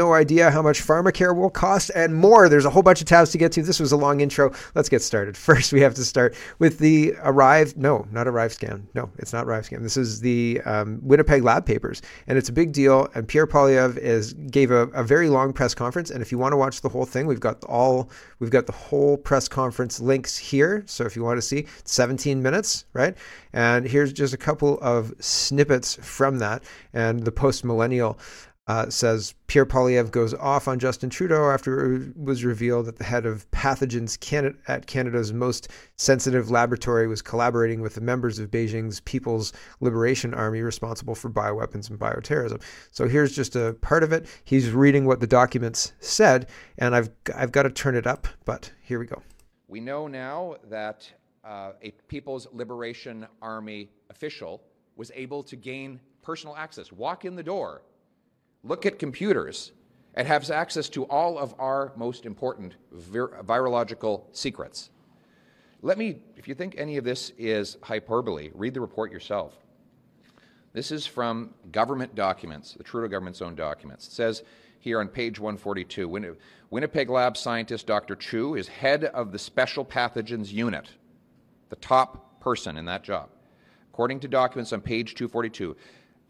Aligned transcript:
no 0.00 0.14
idea 0.14 0.50
how 0.50 0.62
much 0.62 0.80
pharmacare 0.80 1.36
will 1.36 1.50
cost 1.50 1.90
and 1.94 2.14
more. 2.14 2.48
There's 2.48 2.64
a 2.64 2.70
whole 2.70 2.82
bunch 2.82 3.02
of 3.02 3.06
tabs 3.06 3.32
to 3.32 3.38
get 3.38 3.52
to. 3.52 3.62
This 3.62 3.78
was 3.78 3.92
a 3.92 3.98
long 3.98 4.22
intro. 4.22 4.50
Let's 4.74 4.88
get 4.88 5.02
started. 5.02 5.36
First, 5.50 5.74
we 5.74 5.82
have 5.82 5.94
to 5.96 6.04
start 6.06 6.34
with 6.58 6.78
the 6.78 7.14
Arrive. 7.22 7.76
No, 7.76 8.06
not 8.10 8.26
Arrive 8.26 8.54
scan. 8.54 8.88
No, 8.94 9.10
it's 9.18 9.34
not 9.34 9.44
Arrive 9.44 9.66
scan. 9.66 9.82
This 9.82 9.98
is 9.98 10.20
the 10.20 10.62
um, 10.64 11.00
Winnipeg 11.02 11.44
lab 11.44 11.66
papers, 11.66 12.00
and 12.26 12.38
it's 12.38 12.48
a 12.48 12.52
big 12.52 12.72
deal. 12.72 13.08
And 13.14 13.28
Pierre 13.28 13.46
Poilievre 13.46 13.98
is 13.98 14.32
gave 14.32 14.70
a, 14.70 14.88
a 14.88 15.04
very 15.04 15.28
long 15.28 15.52
press 15.52 15.74
conference. 15.74 16.10
And 16.10 16.22
if 16.22 16.32
you 16.32 16.38
want 16.38 16.54
to 16.54 16.56
watch 16.56 16.80
the 16.80 16.88
whole 16.88 17.04
thing, 17.04 17.26
we've 17.26 17.38
got 17.38 17.62
all 17.64 18.08
we've 18.38 18.50
got 18.50 18.64
the 18.64 18.72
whole 18.72 19.18
press 19.18 19.48
conference 19.48 20.00
links 20.00 20.38
here. 20.38 20.82
So 20.86 21.04
if 21.04 21.14
you 21.14 21.22
want 21.22 21.36
to 21.36 21.42
see, 21.42 21.66
17 21.84 22.42
minutes, 22.42 22.86
right? 22.94 23.14
And 23.52 23.84
here's 23.84 24.14
just 24.14 24.32
a 24.32 24.38
couple 24.38 24.78
of 24.80 25.12
snippets 25.20 25.96
from 25.96 26.38
that. 26.38 26.62
And 26.94 27.22
the 27.22 27.32
post 27.32 27.66
millennial 27.66 28.18
uh, 28.70 28.88
says 28.88 29.34
Pierre 29.48 29.66
Poilievre 29.66 30.12
goes 30.12 30.32
off 30.32 30.68
on 30.68 30.78
Justin 30.78 31.10
Trudeau 31.10 31.50
after 31.50 31.92
it 31.92 32.16
was 32.16 32.44
revealed 32.44 32.86
that 32.86 32.98
the 32.98 33.04
head 33.04 33.26
of 33.26 33.50
pathogens 33.50 34.16
at 34.68 34.86
Canada's 34.86 35.32
most 35.32 35.72
sensitive 35.96 36.52
laboratory 36.52 37.08
was 37.08 37.20
collaborating 37.20 37.80
with 37.80 37.96
the 37.96 38.00
members 38.00 38.38
of 38.38 38.48
Beijing's 38.48 39.00
People's 39.00 39.52
Liberation 39.80 40.32
Army 40.34 40.60
responsible 40.60 41.16
for 41.16 41.28
bioweapons 41.28 41.90
and 41.90 41.98
bioterrorism. 41.98 42.62
So 42.92 43.08
here's 43.08 43.34
just 43.34 43.56
a 43.56 43.76
part 43.80 44.04
of 44.04 44.12
it. 44.12 44.28
He's 44.44 44.70
reading 44.70 45.04
what 45.04 45.18
the 45.18 45.26
documents 45.26 45.92
said, 45.98 46.48
and 46.78 46.94
I've 46.94 47.10
I've 47.34 47.50
got 47.50 47.64
to 47.64 47.70
turn 47.70 47.96
it 47.96 48.06
up, 48.06 48.28
but 48.44 48.70
here 48.82 49.00
we 49.00 49.06
go. 49.06 49.20
We 49.66 49.80
know 49.80 50.06
now 50.06 50.54
that 50.68 51.12
uh, 51.44 51.72
a 51.82 51.90
People's 52.06 52.46
Liberation 52.52 53.26
Army 53.42 53.90
official 54.10 54.62
was 54.94 55.10
able 55.16 55.42
to 55.42 55.56
gain 55.56 55.98
personal 56.22 56.54
access, 56.54 56.92
walk 56.92 57.24
in 57.24 57.34
the 57.34 57.42
door 57.42 57.82
look 58.62 58.86
at 58.86 58.98
computers, 58.98 59.72
and 60.14 60.26
has 60.26 60.50
access 60.50 60.88
to 60.90 61.04
all 61.04 61.38
of 61.38 61.54
our 61.58 61.92
most 61.96 62.26
important 62.26 62.74
vir- 62.92 63.42
virological 63.44 64.24
secrets. 64.32 64.90
Let 65.82 65.98
me, 65.98 66.18
if 66.36 66.46
you 66.48 66.54
think 66.54 66.74
any 66.76 66.96
of 66.96 67.04
this 67.04 67.32
is 67.38 67.78
hyperbole, 67.82 68.50
read 68.54 68.74
the 68.74 68.80
report 68.80 69.12
yourself. 69.12 69.54
This 70.72 70.92
is 70.92 71.06
from 71.06 71.54
government 71.72 72.14
documents, 72.14 72.74
the 72.74 72.84
Trudeau 72.84 73.08
government's 73.08 73.42
own 73.42 73.54
documents. 73.54 74.06
It 74.08 74.12
says 74.12 74.42
here 74.78 75.00
on 75.00 75.08
page 75.08 75.38
142 75.38 76.08
Win- 76.08 76.36
Winnipeg 76.70 77.08
lab 77.08 77.36
scientist 77.36 77.86
Dr. 77.86 78.14
Qiu 78.14 78.58
is 78.58 78.68
head 78.68 79.04
of 79.04 79.32
the 79.32 79.38
Special 79.38 79.84
Pathogens 79.84 80.52
Unit, 80.52 80.88
the 81.70 81.76
top 81.76 82.40
person 82.40 82.76
in 82.76 82.84
that 82.86 83.02
job. 83.02 83.30
According 83.92 84.20
to 84.20 84.28
documents 84.28 84.72
on 84.72 84.80
page 84.80 85.14
242, 85.14 85.76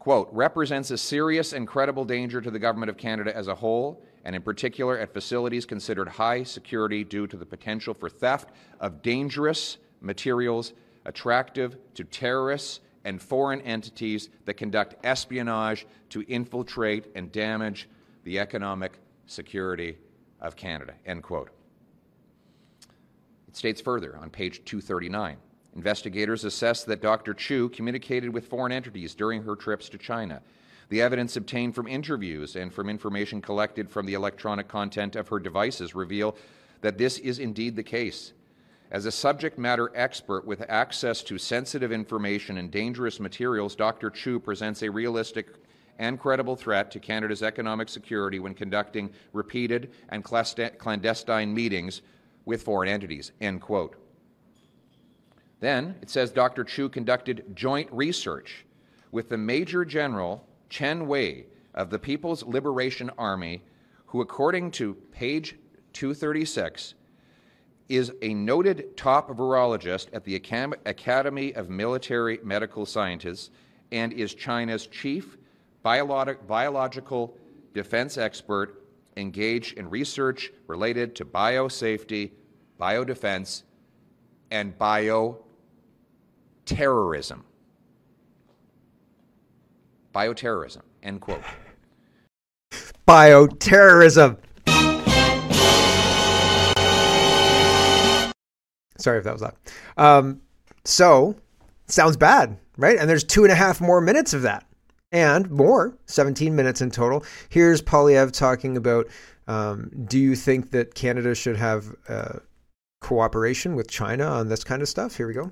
quote, 0.01 0.27
represents 0.31 0.89
a 0.89 0.97
serious 0.97 1.53
and 1.53 1.67
credible 1.67 2.03
danger 2.03 2.41
to 2.41 2.49
the 2.49 2.57
Government 2.57 2.89
of 2.89 2.97
Canada 2.97 3.37
as 3.37 3.47
a 3.47 3.53
whole, 3.53 4.01
and 4.25 4.35
in 4.35 4.41
particular 4.41 4.97
at 4.97 5.13
facilities 5.13 5.63
considered 5.63 6.07
high 6.07 6.41
security 6.41 7.03
due 7.03 7.27
to 7.27 7.37
the 7.37 7.45
potential 7.45 7.93
for 7.93 8.09
theft 8.09 8.49
of 8.79 9.03
dangerous 9.03 9.77
materials 10.01 10.73
attractive 11.05 11.77
to 11.93 12.03
terrorists 12.03 12.79
and 13.03 13.21
foreign 13.21 13.61
entities 13.61 14.29
that 14.45 14.55
conduct 14.55 14.95
espionage 15.05 15.85
to 16.09 16.21
infiltrate 16.21 17.05
and 17.13 17.31
damage 17.31 17.87
the 18.23 18.39
economic 18.39 18.93
security 19.27 19.99
of 20.39 20.55
Canada. 20.55 20.95
End 21.05 21.21
quote. 21.21 21.51
It 23.47 23.55
states 23.55 23.79
further 23.79 24.17
on 24.17 24.31
page 24.31 24.65
239 24.65 25.37
Investigators 25.75 26.43
assessed 26.43 26.85
that 26.87 27.01
Dr. 27.01 27.33
Qiu 27.33 27.71
communicated 27.71 28.33
with 28.33 28.47
foreign 28.47 28.71
entities 28.71 29.15
during 29.15 29.43
her 29.43 29.55
trips 29.55 29.87
to 29.89 29.97
China. 29.97 30.41
The 30.89 31.01
evidence 31.01 31.37
obtained 31.37 31.75
from 31.75 31.87
interviews 31.87 32.57
and 32.57 32.73
from 32.73 32.89
information 32.89 33.41
collected 33.41 33.89
from 33.89 34.05
the 34.05 34.13
electronic 34.13 34.67
content 34.67 35.15
of 35.15 35.29
her 35.29 35.39
devices 35.39 35.95
reveal 35.95 36.35
that 36.81 36.97
this 36.97 37.17
is 37.19 37.39
indeed 37.39 37.77
the 37.77 37.83
case. 37.83 38.33
As 38.91 39.05
a 39.05 39.11
subject 39.11 39.57
matter 39.57 39.89
expert 39.95 40.45
with 40.45 40.65
access 40.67 41.23
to 41.23 41.37
sensitive 41.37 41.93
information 41.93 42.57
and 42.57 42.69
dangerous 42.69 43.21
materials, 43.21 43.73
Dr. 43.73 44.11
Qiu 44.11 44.43
presents 44.43 44.81
a 44.81 44.91
realistic 44.91 45.47
and 45.97 46.19
credible 46.19 46.57
threat 46.57 46.91
to 46.91 46.99
Canada's 46.99 47.43
economic 47.43 47.87
security 47.87 48.39
when 48.39 48.53
conducting 48.53 49.09
repeated 49.31 49.91
and 50.09 50.25
clandestine 50.25 51.53
meetings 51.53 52.01
with 52.43 52.63
foreign 52.63 52.89
entities. 52.89 53.31
End 53.39 53.61
quote. 53.61 54.00
Then 55.61 55.95
it 56.01 56.09
says 56.09 56.31
Dr. 56.31 56.65
Qiu 56.65 56.91
conducted 56.91 57.55
joint 57.55 57.87
research 57.91 58.65
with 59.11 59.29
the 59.29 59.37
Major 59.37 59.85
General 59.85 60.45
Chen 60.69 61.07
Wei 61.07 61.45
of 61.75 61.91
the 61.91 61.99
People's 61.99 62.43
Liberation 62.43 63.11
Army, 63.17 63.63
who, 64.07 64.21
according 64.21 64.71
to 64.71 64.95
page 65.11 65.55
236, 65.93 66.95
is 67.89 68.11
a 68.21 68.33
noted 68.33 68.97
top 68.97 69.29
virologist 69.29 70.07
at 70.13 70.23
the 70.23 70.35
Academy 70.35 71.53
of 71.53 71.69
Military 71.69 72.39
Medical 72.43 72.85
Scientists 72.85 73.51
and 73.91 74.13
is 74.13 74.33
China's 74.33 74.87
chief 74.87 75.37
biologic, 75.83 76.47
biological 76.47 77.37
defense 77.73 78.17
expert 78.17 78.87
engaged 79.17 79.77
in 79.77 79.89
research 79.89 80.51
related 80.67 81.15
to 81.15 81.25
biosafety, 81.25 82.31
biodefense, 82.79 83.63
and 84.49 84.77
bio 84.77 85.43
terrorism. 86.71 87.43
Bioterrorism, 90.15 90.83
end 91.03 91.19
quote. 91.19 91.43
Bioterrorism. 93.07 94.37
Sorry 98.97 99.17
if 99.17 99.23
that 99.23 99.33
was 99.33 99.41
that. 99.41 99.55
Um, 99.97 100.41
so, 100.85 101.35
sounds 101.87 102.15
bad, 102.15 102.57
right? 102.77 102.97
And 102.97 103.09
there's 103.09 103.23
two 103.23 103.43
and 103.43 103.51
a 103.51 103.55
half 103.55 103.81
more 103.81 103.99
minutes 103.99 104.33
of 104.33 104.43
that. 104.43 104.65
And 105.11 105.51
more, 105.51 105.97
17 106.05 106.55
minutes 106.55 106.81
in 106.81 106.89
total. 106.89 107.25
Here's 107.49 107.81
Poilievre 107.81 108.31
talking 108.31 108.77
about 108.77 109.09
um, 109.47 109.91
do 110.05 110.17
you 110.17 110.35
think 110.35 110.71
that 110.71 110.95
Canada 110.95 111.35
should 111.35 111.57
have 111.57 111.93
uh, 112.07 112.39
cooperation 113.01 113.75
with 113.75 113.89
China 113.89 114.25
on 114.25 114.47
this 114.47 114.63
kind 114.63 114.81
of 114.81 114.87
stuff? 114.87 115.17
Here 115.17 115.27
we 115.27 115.33
go. 115.33 115.51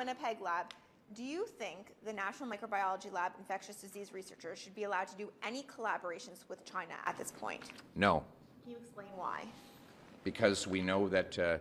Winnipeg 0.00 0.40
lab, 0.40 0.72
do 1.12 1.22
you 1.22 1.44
think 1.44 1.92
the 2.06 2.12
National 2.12 2.48
Microbiology 2.48 3.12
Lab 3.12 3.32
infectious 3.38 3.76
disease 3.76 4.14
researchers 4.14 4.58
should 4.58 4.74
be 4.74 4.84
allowed 4.84 5.08
to 5.08 5.16
do 5.16 5.30
any 5.46 5.62
collaborations 5.64 6.48
with 6.48 6.64
China 6.64 6.94
at 7.04 7.18
this 7.18 7.32
point? 7.32 7.60
No. 7.96 8.24
Can 8.62 8.72
you 8.72 8.78
explain 8.78 9.08
why? 9.14 9.44
Because 10.24 10.66
we 10.66 10.80
know 10.80 11.06
that 11.10 11.38
uh, 11.38 11.58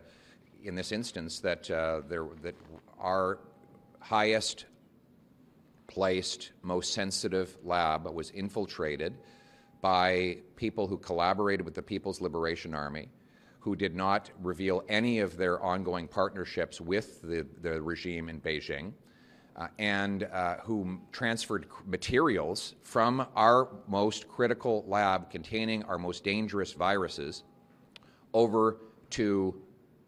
in 0.64 0.74
this 0.74 0.94
instance 0.94 1.42
that 1.42 1.70
uh, 1.70 2.00
there 2.08 2.28
that 2.42 2.56
our 2.98 3.40
highest 4.00 4.68
placed, 5.88 6.52
most 6.62 6.94
sensitive 6.94 7.58
lab 7.66 8.06
was 8.06 8.30
infiltrated 8.30 9.16
by 9.82 10.38
people 10.56 10.88
who 10.88 10.98
collaborated 10.98 11.66
with 11.66 11.76
the 11.76 11.82
People's 11.82 12.22
Liberation 12.22 12.74
Army 12.74 13.10
who 13.59 13.75
did 13.75 13.96
not 13.96 14.30
reveal 14.42 14.84
any 14.90 15.20
of 15.20 15.38
their 15.38 15.62
ongoing 15.62 16.08
partnerships 16.08 16.80
with 16.80 17.22
the, 17.22 17.46
the 17.62 17.81
regime 17.81 18.30
in 18.30 18.40
Beijing. 18.40 18.94
Uh, 19.56 19.68
and 19.78 20.24
uh, 20.24 20.56
who 20.64 20.97
transferred 21.12 21.66
materials 21.86 22.75
from 22.81 23.28
our 23.36 23.68
most 23.90 24.25
critical 24.30 24.86
lab 24.88 25.30
containing 25.30 25.84
our 25.84 25.97
most 25.97 26.24
dangerous 26.24 26.72
viruses 26.72 27.44
over 28.34 28.78
to 29.09 29.53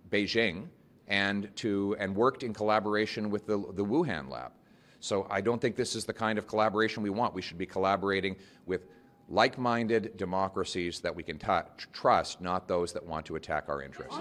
Beijing 0.09 0.67
and 1.09 1.53
to 1.57 1.97
and 1.99 2.15
worked 2.15 2.43
in 2.43 2.53
collaboration 2.53 3.29
with 3.29 3.45
the, 3.45 3.57
the 3.73 3.83
Wuhan 3.83 4.29
lab. 4.29 4.53
So 5.01 5.27
I 5.29 5.41
don't 5.41 5.59
think 5.59 5.75
this 5.75 5.95
is 5.95 6.05
the 6.05 6.13
kind 6.13 6.37
of 6.37 6.47
collaboration 6.47 7.03
we 7.03 7.09
want. 7.09 7.33
We 7.33 7.41
should 7.41 7.57
be 7.57 7.65
collaborating 7.65 8.37
with 8.65 8.85
like 9.29 9.57
minded 9.57 10.17
democracies 10.17 10.99
that 11.01 11.15
we 11.15 11.23
can 11.23 11.37
t- 11.37 11.47
trust, 11.93 12.41
not 12.41 12.67
those 12.67 12.93
that 12.93 13.05
want 13.05 13.25
to 13.27 13.35
attack 13.35 13.65
our 13.67 13.81
interests. 13.81 14.17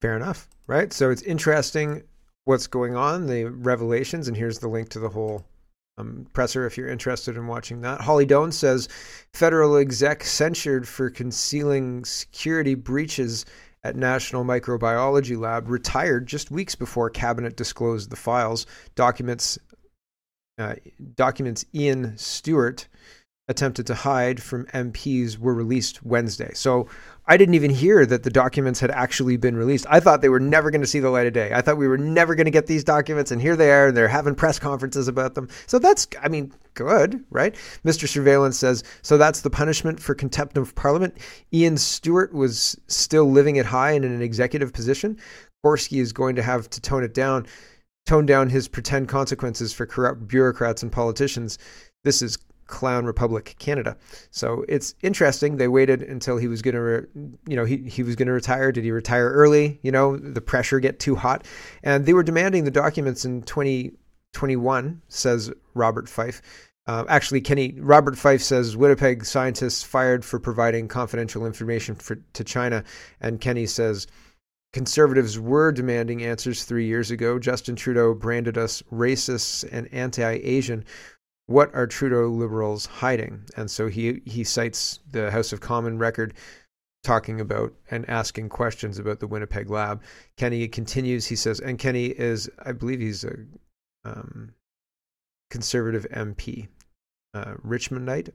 Fair 0.00 0.16
enough, 0.16 0.48
right? 0.66 0.92
So 0.92 1.10
it's 1.10 1.22
interesting 1.22 2.02
what's 2.44 2.66
going 2.66 2.96
on, 2.96 3.26
the 3.26 3.44
revelations, 3.44 4.28
and 4.28 4.36
here's 4.36 4.58
the 4.58 4.68
link 4.68 4.88
to 4.90 4.98
the 4.98 5.08
whole 5.08 5.44
um, 5.98 6.26
presser 6.32 6.66
if 6.66 6.76
you're 6.76 6.88
interested 6.88 7.36
in 7.36 7.46
watching 7.46 7.80
that. 7.82 8.00
Holly 8.00 8.24
Doan 8.24 8.52
says 8.52 8.88
federal 9.34 9.76
exec 9.76 10.24
censured 10.24 10.86
for 10.86 11.10
concealing 11.10 12.04
security 12.04 12.74
breaches 12.74 13.44
at 13.84 13.96
National 13.96 14.44
Microbiology 14.44 15.38
Lab 15.38 15.68
retired 15.68 16.26
just 16.26 16.50
weeks 16.50 16.74
before 16.74 17.10
cabinet 17.10 17.56
disclosed 17.56 18.10
the 18.10 18.16
files. 18.16 18.66
Documents 18.94 19.58
uh, 20.58 20.74
documents 21.14 21.64
Ian 21.74 22.16
Stewart 22.16 22.88
attempted 23.48 23.86
to 23.86 23.94
hide 23.94 24.42
from 24.42 24.66
MPs 24.66 25.38
were 25.38 25.54
released 25.54 26.04
Wednesday. 26.04 26.50
So 26.52 26.86
I 27.26 27.36
didn't 27.36 27.54
even 27.54 27.70
hear 27.70 28.04
that 28.04 28.22
the 28.22 28.30
documents 28.30 28.78
had 28.78 28.90
actually 28.90 29.38
been 29.38 29.56
released. 29.56 29.86
I 29.88 30.00
thought 30.00 30.20
they 30.20 30.28
were 30.28 30.40
never 30.40 30.70
going 30.70 30.82
to 30.82 30.86
see 30.86 31.00
the 31.00 31.10
light 31.10 31.26
of 31.26 31.32
day. 31.32 31.50
I 31.54 31.62
thought 31.62 31.78
we 31.78 31.88
were 31.88 31.98
never 31.98 32.34
going 32.34 32.44
to 32.44 32.50
get 32.50 32.66
these 32.66 32.84
documents, 32.84 33.30
and 33.30 33.40
here 33.40 33.56
they 33.56 33.70
are. 33.70 33.88
And 33.88 33.96
they're 33.96 34.08
having 34.08 34.34
press 34.34 34.58
conferences 34.58 35.08
about 35.08 35.34
them. 35.34 35.48
So 35.66 35.78
that's, 35.78 36.06
I 36.22 36.28
mean, 36.28 36.52
good, 36.74 37.24
right? 37.30 37.54
Mr. 37.84 38.06
Surveillance 38.06 38.58
says, 38.58 38.84
so 39.02 39.16
that's 39.16 39.40
the 39.40 39.50
punishment 39.50 39.98
for 40.00 40.14
contempt 40.14 40.58
of 40.58 40.74
parliament. 40.74 41.16
Ian 41.52 41.78
Stewart 41.78 42.32
was 42.34 42.78
still 42.86 43.30
living 43.30 43.56
it 43.56 43.66
high 43.66 43.92
and 43.92 44.04
in 44.04 44.12
an 44.12 44.22
executive 44.22 44.72
position. 44.72 45.18
Gorski 45.64 46.00
is 46.00 46.12
going 46.12 46.36
to 46.36 46.42
have 46.42 46.68
to 46.70 46.80
tone 46.80 47.02
it 47.02 47.14
down, 47.14 47.46
tone 48.08 48.24
down 48.24 48.48
his 48.48 48.68
pretend 48.68 49.06
consequences 49.06 49.72
for 49.72 49.84
corrupt 49.84 50.26
bureaucrats 50.26 50.82
and 50.82 50.90
politicians. 50.90 51.58
This 52.04 52.22
is 52.22 52.38
Clown 52.66 53.04
Republic 53.04 53.54
Canada. 53.58 53.96
So 54.30 54.64
it's 54.66 54.94
interesting. 55.02 55.56
They 55.56 55.68
waited 55.68 56.02
until 56.02 56.38
he 56.38 56.48
was 56.48 56.62
going 56.62 56.74
to, 56.74 56.80
re- 56.80 57.06
you 57.46 57.54
know, 57.54 57.66
he, 57.66 57.78
he 57.78 58.02
was 58.02 58.16
going 58.16 58.26
to 58.26 58.32
retire. 58.32 58.72
Did 58.72 58.84
he 58.84 58.92
retire 58.92 59.30
early? 59.30 59.78
You 59.82 59.92
know, 59.92 60.16
the 60.16 60.40
pressure 60.40 60.80
get 60.80 60.98
too 60.98 61.16
hot. 61.16 61.46
And 61.82 62.06
they 62.06 62.14
were 62.14 62.22
demanding 62.22 62.64
the 62.64 62.70
documents 62.70 63.26
in 63.26 63.42
2021, 63.42 65.02
says 65.08 65.52
Robert 65.74 66.08
Fife. 66.08 66.40
Uh, 66.86 67.04
actually, 67.10 67.42
Kenny 67.42 67.74
Robert 67.78 68.16
Fife 68.16 68.40
says 68.40 68.74
Winnipeg 68.74 69.26
scientists 69.26 69.82
fired 69.82 70.24
for 70.24 70.40
providing 70.40 70.88
confidential 70.88 71.44
information 71.44 71.94
for, 71.94 72.16
to 72.32 72.42
China, 72.42 72.82
and 73.20 73.38
Kenny 73.42 73.66
says 73.66 74.06
conservatives 74.72 75.38
were 75.38 75.72
demanding 75.72 76.22
answers 76.22 76.64
three 76.64 76.86
years 76.86 77.10
ago. 77.10 77.38
Justin 77.38 77.76
Trudeau 77.76 78.14
branded 78.14 78.58
us 78.58 78.82
racist 78.92 79.68
and 79.72 79.92
anti-Asian 79.92 80.84
what 81.48 81.74
are 81.74 81.86
Trudeau 81.86 82.28
liberals 82.28 82.84
hiding? 82.84 83.42
And 83.56 83.70
so 83.70 83.88
he 83.88 84.20
he 84.26 84.44
cites 84.44 85.00
the 85.10 85.30
House 85.30 85.50
of 85.52 85.60
Common 85.60 85.98
record 85.98 86.34
talking 87.02 87.40
about 87.40 87.72
and 87.90 88.08
asking 88.08 88.50
questions 88.50 88.98
about 88.98 89.18
the 89.18 89.26
Winnipeg 89.26 89.70
lab. 89.70 90.02
Kenny 90.36 90.68
continues. 90.68 91.26
He 91.26 91.36
says, 91.36 91.58
and 91.58 91.78
Kenny 91.78 92.06
is, 92.06 92.50
I 92.62 92.72
believe, 92.72 93.00
he's 93.00 93.24
a 93.24 93.34
um, 94.04 94.52
conservative 95.50 96.06
MP, 96.10 96.68
uh, 97.32 97.54
Richmondite, 97.66 98.28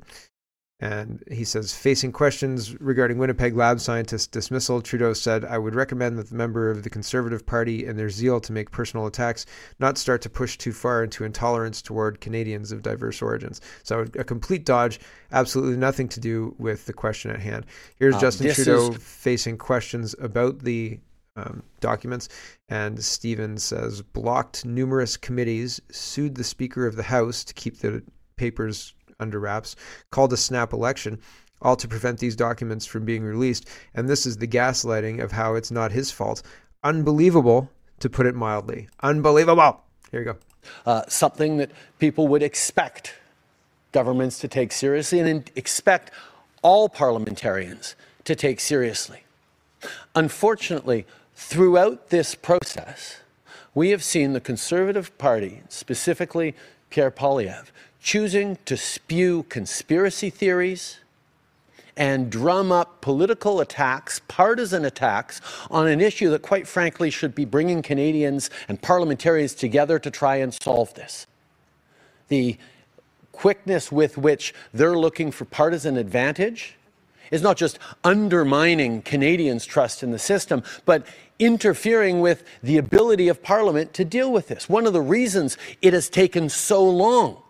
and 0.83 1.24
he 1.31 1.45
says, 1.45 1.74
facing 1.74 2.12
questions 2.12 2.77
regarding 2.81 3.18
Winnipeg 3.18 3.56
lab 3.56 3.80
scientist 3.80 4.33
dismissal, 4.33 4.81
Trudeau 4.81 5.13
said, 5.13 5.45
I 5.45 5.57
would 5.57 5.75
recommend 5.75 6.18
that 6.18 6.27
the 6.27 6.35
member 6.35 6.69
of 6.69 6.83
the 6.83 6.89
Conservative 6.89 7.45
Party, 7.45 7.85
in 7.85 7.95
their 7.95 8.09
zeal 8.09 8.41
to 8.41 8.51
make 8.51 8.69
personal 8.69 9.07
attacks, 9.07 9.45
not 9.80 9.97
start 9.97 10.21
to 10.24 10.30
push 10.30 10.57
too 10.57 10.74
far 10.74 11.01
into 11.01 11.24
intolerance 11.24 11.81
toward 11.81 12.19
Canadians 12.19 12.74
of 12.74 12.81
diverse 12.81 13.21
origins. 13.21 13.62
So 13.83 14.01
a 14.19 14.25
complete 14.25 14.65
dodge, 14.65 15.00
absolutely 15.31 15.77
nothing 15.77 16.09
to 16.09 16.19
do 16.19 16.53
with 16.59 16.85
the 16.85 16.91
question 16.91 17.31
at 17.31 17.39
hand. 17.39 17.65
Here's 17.97 18.15
uh, 18.15 18.19
Justin 18.19 18.53
Trudeau 18.53 18.91
is... 18.91 18.97
facing 18.97 19.57
questions 19.57 20.13
about 20.19 20.59
the 20.59 21.00
um, 21.38 21.63
documents. 21.80 22.27
And 22.68 23.01
Stevens 23.01 23.63
says, 23.63 24.01
blocked 24.01 24.65
numerous 24.65 25.15
committees, 25.15 25.80
sued 25.91 26.35
the 26.35 26.44
Speaker 26.44 26.85
of 26.85 26.97
the 26.97 27.03
House 27.03 27.45
to 27.45 27.53
keep 27.53 27.77
the 27.77 28.03
papers 28.35 28.94
under 29.24 29.40
wraps, 29.40 29.75
called 30.12 30.31
a 30.31 30.38
snap 30.38 30.72
election, 30.72 31.20
all 31.64 31.75
to 31.75 31.88
prevent 31.88 32.20
these 32.20 32.36
documents 32.36 32.86
from 32.86 33.06
being 33.06 33.24
released. 33.24 33.68
And 33.96 34.08
this 34.08 34.28
is 34.28 34.38
the 34.38 34.48
gaslighting 34.48 35.24
of 35.24 35.31
how 35.31 35.56
it's 35.56 35.72
not 35.72 35.92
his 35.92 36.12
fault. 36.12 36.44
Unbelievable, 36.84 37.72
to 38.00 38.10
put 38.10 38.28
it 38.28 38.36
mildly. 38.36 38.90
Unbelievable. 39.02 39.81
Here 40.12 40.20
you 40.20 40.25
go. 40.25 40.38
Uh, 40.86 41.04
something 41.08 41.58
that 41.58 41.72
people 42.00 42.28
would 42.28 42.44
expect 42.44 43.16
governments 43.94 44.40
to 44.40 44.48
take 44.48 44.72
seriously 44.72 45.20
and 45.20 45.50
expect 45.56 46.12
all 46.62 46.90
parliamentarians 46.90 47.96
to 48.26 48.36
take 48.36 48.60
seriously. 48.60 49.24
Unfortunately, 50.16 51.06
throughout 51.36 52.10
this 52.10 52.36
process, 52.36 53.18
we 53.74 53.90
have 53.90 54.04
seen 54.04 54.34
the 54.34 54.40
Conservative 54.40 55.18
Party, 55.18 55.62
specifically 55.69 56.56
Pierre 56.90 57.12
Poilievre, 57.12 57.68
choosing 58.04 58.58
to 58.66 58.76
spew 58.76 59.44
conspiracy 59.44 60.30
theories 60.30 61.00
and 61.96 62.30
drum 62.30 62.72
up 62.72 63.02
political 63.02 63.62
attacks, 63.62 64.20
partisan 64.28 64.84
attacks, 64.84 65.40
on 65.72 65.88
an 65.88 66.02
issue 66.02 66.30
that, 66.30 66.42
quite 66.42 66.68
frankly, 66.68 67.10
should 67.10 67.34
be 67.34 67.46
bringing 67.46 67.82
Canadians 67.82 68.50
and 68.68 68.82
parliamentarians 68.82 69.56
together 69.56 70.00
to 70.00 70.12
try 70.12 70.36
and 70.36 70.54
solve 70.54 70.94
this. 70.96 71.28
The 72.28 72.58
quickness 73.32 73.92
with 73.92 74.18
which 74.18 74.54
they're 74.74 74.98
looking 74.98 75.32
for 75.32 75.46
partisan 75.46 75.98
advantage 75.98 76.76
is 77.32 77.42
not 77.42 77.58
just 77.58 77.80
undermining 78.04 79.02
Canadians' 79.02 79.66
trust 79.66 80.04
in 80.04 80.12
the 80.12 80.20
system, 80.20 80.62
but 80.86 81.06
interfering 81.40 82.22
with 82.22 82.44
the 82.62 82.78
ability 82.78 83.28
of 83.28 83.42
Parliament 83.42 83.94
to 83.94 84.04
deal 84.04 84.32
with 84.32 84.50
this. 84.50 84.68
One 84.68 84.86
of 84.86 84.94
the 84.94 85.02
reasons 85.02 85.58
it 85.82 85.94
has 85.94 86.10
taken 86.10 86.50
so 86.50 86.84
long 86.84 87.43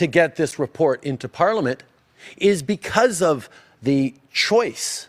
to 0.00 0.06
get 0.06 0.36
this 0.36 0.58
report 0.58 1.04
into 1.04 1.28
Parliament 1.28 1.82
is 2.38 2.62
because 2.62 3.20
of 3.20 3.50
the 3.82 4.14
choice 4.32 5.08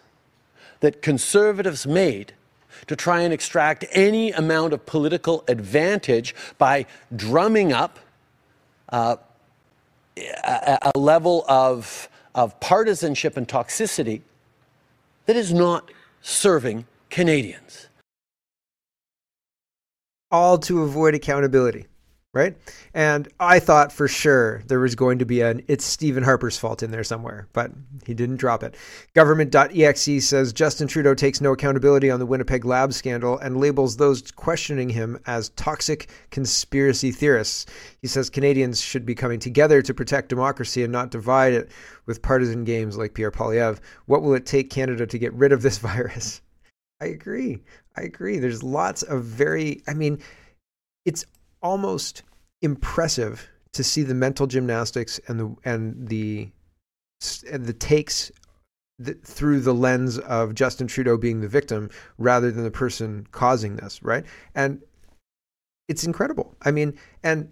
that 0.82 1.02
Conservatives 1.02 1.88
made 1.88 2.34
to 2.88 2.98
try 2.98 3.22
and 3.22 3.34
extract 3.34 3.86
any 3.94 4.34
amount 4.34 4.74
of 4.74 4.86
political 4.86 5.46
advantage 5.48 6.36
by 6.58 6.86
drumming 7.16 7.72
up 7.72 8.00
uh, 8.90 9.16
a, 10.18 10.92
a, 10.94 11.00
level 11.00 11.46
of, 11.48 12.10
of 12.36 12.60
partisanship 12.60 13.38
and 13.38 13.48
toxicity 13.48 14.20
that 15.26 15.38
is 15.38 15.54
not 15.54 15.90
serving 16.22 16.86
Canadians. 17.10 17.88
All 20.30 20.58
to 20.58 20.82
avoid 20.84 21.16
accountability 21.16 21.86
right? 22.34 22.56
And 22.94 23.28
I 23.40 23.60
thought 23.60 23.92
for 23.92 24.08
sure 24.08 24.64
there 24.68 24.80
was 24.80 24.96
going 24.96 25.20
to 25.20 25.26
be 25.26 25.42
an 25.42 25.64
it's 25.68 25.84
Stephen 25.84 26.24
Harper's 26.24 26.58
fault 26.58 26.82
in 26.82 26.92
there 26.92 27.04
somewhere, 27.04 27.48
but 27.52 27.72
he 28.06 28.14
didn't 28.14 28.38
drop 28.38 28.64
it. 28.64 28.76
Government.exe 29.14 30.26
says 30.26 30.54
Justin 30.54 30.88
Trudeau 30.88 31.14
takes 31.14 31.42
no 31.42 31.52
accountability 31.52 32.10
on 32.10 32.20
the 32.20 32.26
Winnipeg 32.26 32.64
lab 32.64 32.94
scandal 32.94 33.38
and 33.40 33.58
labels 33.58 33.98
those 33.98 34.32
questioning 34.32 34.90
him 34.90 35.20
as 35.26 35.50
toxic 35.50 36.10
conspiracy 36.30 37.12
theorists. 37.12 37.66
He 38.02 38.08
says 38.08 38.30
Canadians 38.30 38.80
should 38.80 39.06
be 39.06 39.16
coming 39.16 39.40
together 39.40 39.82
to 39.82 39.94
protect 39.94 40.30
democracy 40.30 40.84
and 40.84 40.92
not 40.92 41.12
divide 41.12 41.52
it 41.52 41.70
with 42.06 42.22
partisan 42.22 42.64
games 42.64 42.98
like 42.98 43.14
Pierre 43.14 43.32
Poilievre. 43.32 43.80
What 44.06 44.22
will 44.22 44.36
it 44.36 44.46
take 44.46 44.70
Canada 44.70 45.06
to 45.06 45.18
get 45.20 45.34
rid 45.34 45.52
of 45.52 45.62
this 45.62 45.78
virus? 45.80 46.42
I 47.02 47.08
agree. 47.08 47.60
I 47.98 48.04
agree. 48.04 48.40
There's 48.40 48.64
lots 48.64 49.04
of 49.04 49.24
very 49.26 49.82
I 49.86 49.94
mean 49.96 50.20
it's 51.04 51.26
almost 51.62 52.24
impressive 52.62 53.50
to 53.74 53.84
see 53.84 54.04
the 54.04 54.14
mental 54.14 54.48
gymnastics 54.48 55.20
and 55.28 55.40
the 55.40 55.56
and 55.64 56.08
the 56.08 56.50
and 57.52 57.66
the 57.66 57.74
takes 57.74 58.32
that, 59.00 59.24
through 59.24 59.62
the 59.62 59.74
lens 59.74 60.18
of 60.20 60.56
Justin 60.56 60.88
Trudeau 60.88 61.18
being 61.18 61.42
the 61.42 61.48
victim 61.48 61.90
rather 62.18 62.52
than 62.52 62.64
the 62.64 62.72
person 62.72 63.28
causing 63.32 63.76
this, 63.76 64.02
right? 64.04 64.26
And 64.56 64.82
it's 65.88 66.04
incredible. 66.04 66.56
I 66.62 66.72
mean, 66.72 66.98
and 67.24 67.52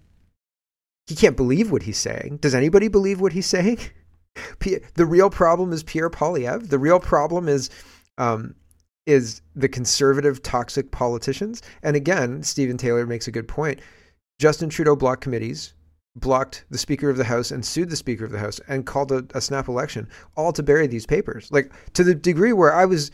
he 1.07 1.15
can't 1.15 1.37
believe 1.37 1.71
what 1.71 1.83
he's 1.83 1.97
saying. 1.97 2.37
Does 2.41 2.55
anybody 2.55 2.87
believe 2.87 3.19
what 3.19 3.33
he's 3.33 3.47
saying? 3.47 3.79
the 4.59 5.05
real 5.05 5.29
problem 5.29 5.71
is 5.71 5.83
Pierre 5.83 6.09
Poilievre. 6.09 6.67
The 6.67 6.79
real 6.79 6.99
problem 6.99 7.47
is 7.47 7.69
um, 8.17 8.55
is 9.05 9.41
the 9.55 9.67
conservative 9.67 10.43
toxic 10.43 10.91
politicians. 10.91 11.63
And 11.81 11.95
again, 11.95 12.43
Stephen 12.43 12.77
Taylor 12.77 13.07
makes 13.07 13.27
a 13.27 13.31
good 13.31 13.47
point. 13.47 13.79
Justin 14.39 14.69
Trudeau 14.69 14.95
blocked 14.95 15.21
committees, 15.21 15.73
blocked 16.15 16.65
the 16.69 16.77
Speaker 16.77 17.09
of 17.09 17.17
the 17.17 17.25
House, 17.25 17.51
and 17.51 17.63
sued 17.63 17.89
the 17.89 17.95
Speaker 17.95 18.25
of 18.25 18.31
the 18.31 18.39
House 18.39 18.59
and 18.67 18.85
called 18.85 19.11
a, 19.11 19.25
a 19.35 19.41
snap 19.41 19.67
election, 19.67 20.07
all 20.35 20.53
to 20.53 20.63
bury 20.63 20.87
these 20.87 21.05
papers. 21.05 21.49
Like 21.51 21.71
to 21.93 22.03
the 22.03 22.15
degree 22.15 22.53
where 22.53 22.73
I 22.73 22.85
was 22.85 23.11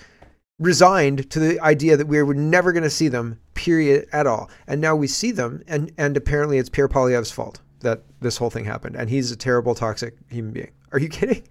resigned 0.60 1.30
to 1.32 1.40
the 1.40 1.60
idea 1.60 1.98
that 1.98 2.08
we 2.08 2.22
were 2.22 2.34
never 2.34 2.72
going 2.72 2.84
to 2.84 2.90
see 2.90 3.08
them, 3.08 3.40
period, 3.56 4.08
at 4.14 4.28
all. 4.28 4.50
And 4.68 4.80
now 4.80 4.96
we 4.96 5.08
see 5.08 5.32
them, 5.32 5.64
and, 5.68 5.92
and 5.98 6.16
apparently 6.16 6.60
it's 6.60 6.70
Pierre 6.70 6.88
Poilievre's 6.88 7.32
fault 7.32 7.60
that 7.82 8.04
this 8.22 8.38
whole 8.38 8.50
thing 8.50 8.66
happened. 8.66 8.96
And 8.96 9.10
he's 9.10 9.32
a 9.32 9.36
terrible, 9.36 9.76
toxic 9.76 10.16
human 10.30 10.54
being. 10.54 10.72
Are 10.92 11.00
you 11.00 11.10
kidding? 11.10 11.44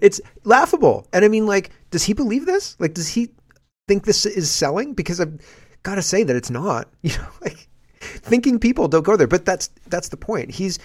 It's 0.00 0.20
laughable. 0.44 1.06
And 1.12 1.24
I 1.24 1.28
mean, 1.28 1.46
like, 1.46 1.70
does 1.90 2.04
he 2.04 2.12
believe 2.12 2.46
this? 2.46 2.76
Like, 2.78 2.94
does 2.94 3.08
he 3.08 3.30
think 3.88 4.04
this 4.04 4.24
is 4.24 4.50
selling? 4.50 4.94
Because 4.94 5.20
I've 5.20 5.38
got 5.82 5.96
to 5.96 6.02
say 6.02 6.22
that 6.22 6.36
it's 6.36 6.50
not. 6.50 6.88
You 7.02 7.16
know, 7.18 7.28
like, 7.40 7.68
thinking 8.06 8.58
people 8.58 8.88
don't 8.88 9.04
go 9.04 9.16
there. 9.16 9.26
But 9.26 9.44
that's 9.44 9.68
that's 9.88 10.08
the 10.08 10.16
point. 10.16 10.50
He's 10.50 10.78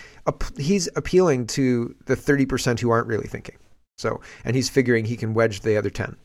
he's 0.57 0.89
appealing 0.95 1.47
to 1.47 1.95
the 2.05 2.15
thirty 2.15 2.45
percent 2.45 2.79
who 2.79 2.89
aren't 2.89 3.07
really 3.07 3.27
thinking. 3.27 3.57
So, 3.97 4.21
and 4.45 4.55
he's 4.55 4.69
figuring 4.69 5.05
he 5.05 5.17
can 5.17 5.33
wedge 5.33 5.61
the 5.61 5.77
other 5.77 5.89
ten. 5.89 6.15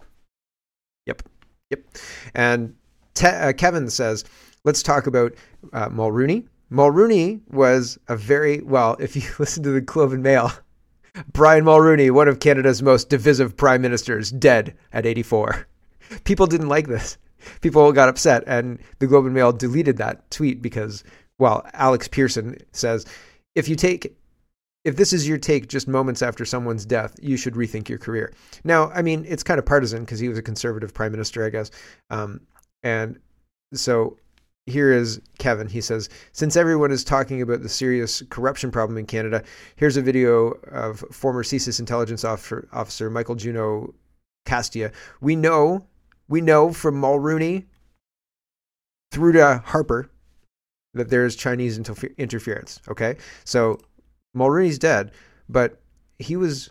Yep, 1.06 1.22
yep. 1.70 1.80
And 2.34 2.74
te- 3.14 3.26
uh, 3.26 3.52
Kevin 3.52 3.90
says, 3.90 4.24
let's 4.64 4.82
talk 4.82 5.06
about 5.06 5.34
uh, 5.72 5.88
Mulroney. 5.88 6.46
Mulroney 6.70 7.40
was 7.50 7.98
a 8.08 8.16
very 8.16 8.60
well. 8.60 8.96
If 8.98 9.14
you 9.14 9.22
listen 9.38 9.62
to 9.64 9.70
the 9.70 9.80
Globe 9.80 10.12
and 10.12 10.22
Mail. 10.22 10.52
Brian 11.32 11.64
Mulroney, 11.64 12.10
one 12.10 12.28
of 12.28 12.40
Canada's 12.40 12.82
most 12.82 13.08
divisive 13.08 13.56
prime 13.56 13.80
ministers, 13.80 14.30
dead 14.30 14.76
at 14.92 15.06
84. 15.06 15.66
People 16.24 16.46
didn't 16.46 16.68
like 16.68 16.88
this 16.88 17.16
people 17.60 17.92
got 17.92 18.08
upset, 18.08 18.44
and 18.46 18.78
the 18.98 19.06
Globe 19.06 19.26
and 19.26 19.34
Mail 19.34 19.52
deleted 19.52 19.96
that 19.98 20.30
tweet 20.30 20.62
because, 20.62 21.04
well, 21.38 21.66
Alex 21.72 22.08
Pearson 22.08 22.56
says 22.72 23.06
if 23.54 23.68
you 23.68 23.76
take 23.76 24.16
if 24.84 24.94
this 24.94 25.12
is 25.12 25.26
your 25.26 25.36
take 25.36 25.66
just 25.66 25.88
moments 25.88 26.22
after 26.22 26.44
someone's 26.44 26.86
death, 26.86 27.16
you 27.20 27.36
should 27.36 27.54
rethink 27.54 27.88
your 27.88 27.98
career. 27.98 28.32
Now, 28.62 28.90
I 28.90 29.02
mean, 29.02 29.24
it's 29.28 29.42
kind 29.42 29.58
of 29.58 29.66
partisan 29.66 30.04
because 30.04 30.20
he 30.20 30.28
was 30.28 30.38
a 30.38 30.42
conservative 30.42 30.94
prime 30.94 31.10
minister, 31.10 31.44
I 31.44 31.50
guess. 31.50 31.72
Um, 32.08 32.42
and 32.84 33.18
so 33.74 34.16
here 34.66 34.92
is 34.92 35.20
Kevin. 35.40 35.66
He 35.66 35.80
says, 35.80 36.08
Since 36.32 36.54
everyone 36.54 36.92
is 36.92 37.02
talking 37.02 37.42
about 37.42 37.62
the 37.62 37.68
serious 37.68 38.22
corruption 38.30 38.70
problem 38.70 38.96
in 38.96 39.06
Canada, 39.06 39.42
here's 39.74 39.96
a 39.96 40.02
video 40.02 40.50
of 40.70 41.00
former 41.10 41.42
CSIS 41.42 41.80
intelligence 41.80 42.24
officer, 42.24 42.68
officer 42.72 43.10
Michael 43.10 43.34
Juno 43.34 43.92
Castia. 44.44 44.92
We 45.20 45.34
know, 45.34 45.84
we 46.28 46.40
know 46.40 46.72
from 46.72 47.00
Mulroney 47.00 47.64
through 49.12 49.32
to 49.32 49.62
Harper 49.64 50.10
that 50.94 51.10
there's 51.10 51.36
Chinese 51.36 51.78
interference. 52.18 52.80
Okay. 52.88 53.16
So 53.44 53.78
Mulroney's 54.36 54.78
dead, 54.78 55.12
but 55.48 55.80
he 56.18 56.36
was 56.36 56.70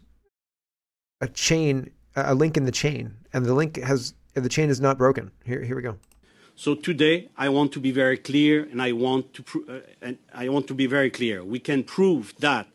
a 1.21 1.27
chain, 1.27 1.91
a 2.15 2.35
link 2.35 2.57
in 2.57 2.65
the 2.65 2.71
chain, 2.71 3.15
and 3.33 3.45
the 3.45 3.53
link 3.53 3.77
has 3.77 4.13
the 4.33 4.50
chain 4.50 4.69
is 4.69 4.81
not 4.81 4.97
broken. 4.97 5.31
Here, 5.45 5.63
here 5.63 5.75
we 5.75 5.81
go. 5.81 5.97
So 6.57 6.74
today, 6.75 7.29
I 7.38 7.50
want 7.50 7.71
to 7.74 7.79
be 7.79 7.91
very 7.91 8.17
clear, 8.17 8.63
and 8.63 8.81
I 8.81 8.91
want 8.93 9.33
to 9.33 9.43
uh, 9.69 9.79
and 10.01 10.17
I 10.33 10.50
want 10.50 10.67
to 10.67 10.74
be 10.74 10.88
very 10.88 11.09
clear. 11.09 11.43
We 11.43 11.59
can 11.59 11.83
prove 11.83 12.33
that 12.39 12.67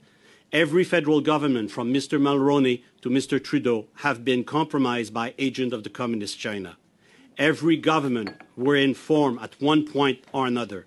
every 0.53 0.85
federal 0.85 1.21
government, 1.21 1.71
from 1.71 1.93
Mr. 1.93 2.21
Mulroney 2.21 2.83
to 3.03 3.11
Mr. 3.11 3.43
Trudeau, 3.43 3.87
have 3.97 4.25
been 4.25 4.45
compromised 4.45 5.13
by 5.13 5.35
agents 5.39 5.75
of 5.75 5.85
the 5.85 5.91
Communist 5.91 6.39
China. 6.39 6.77
Every 7.39 7.77
government 7.77 8.31
were 8.57 8.77
informed 8.77 9.41
at 9.41 9.61
one 9.61 9.87
point 9.87 10.25
or 10.33 10.47
another. 10.47 10.87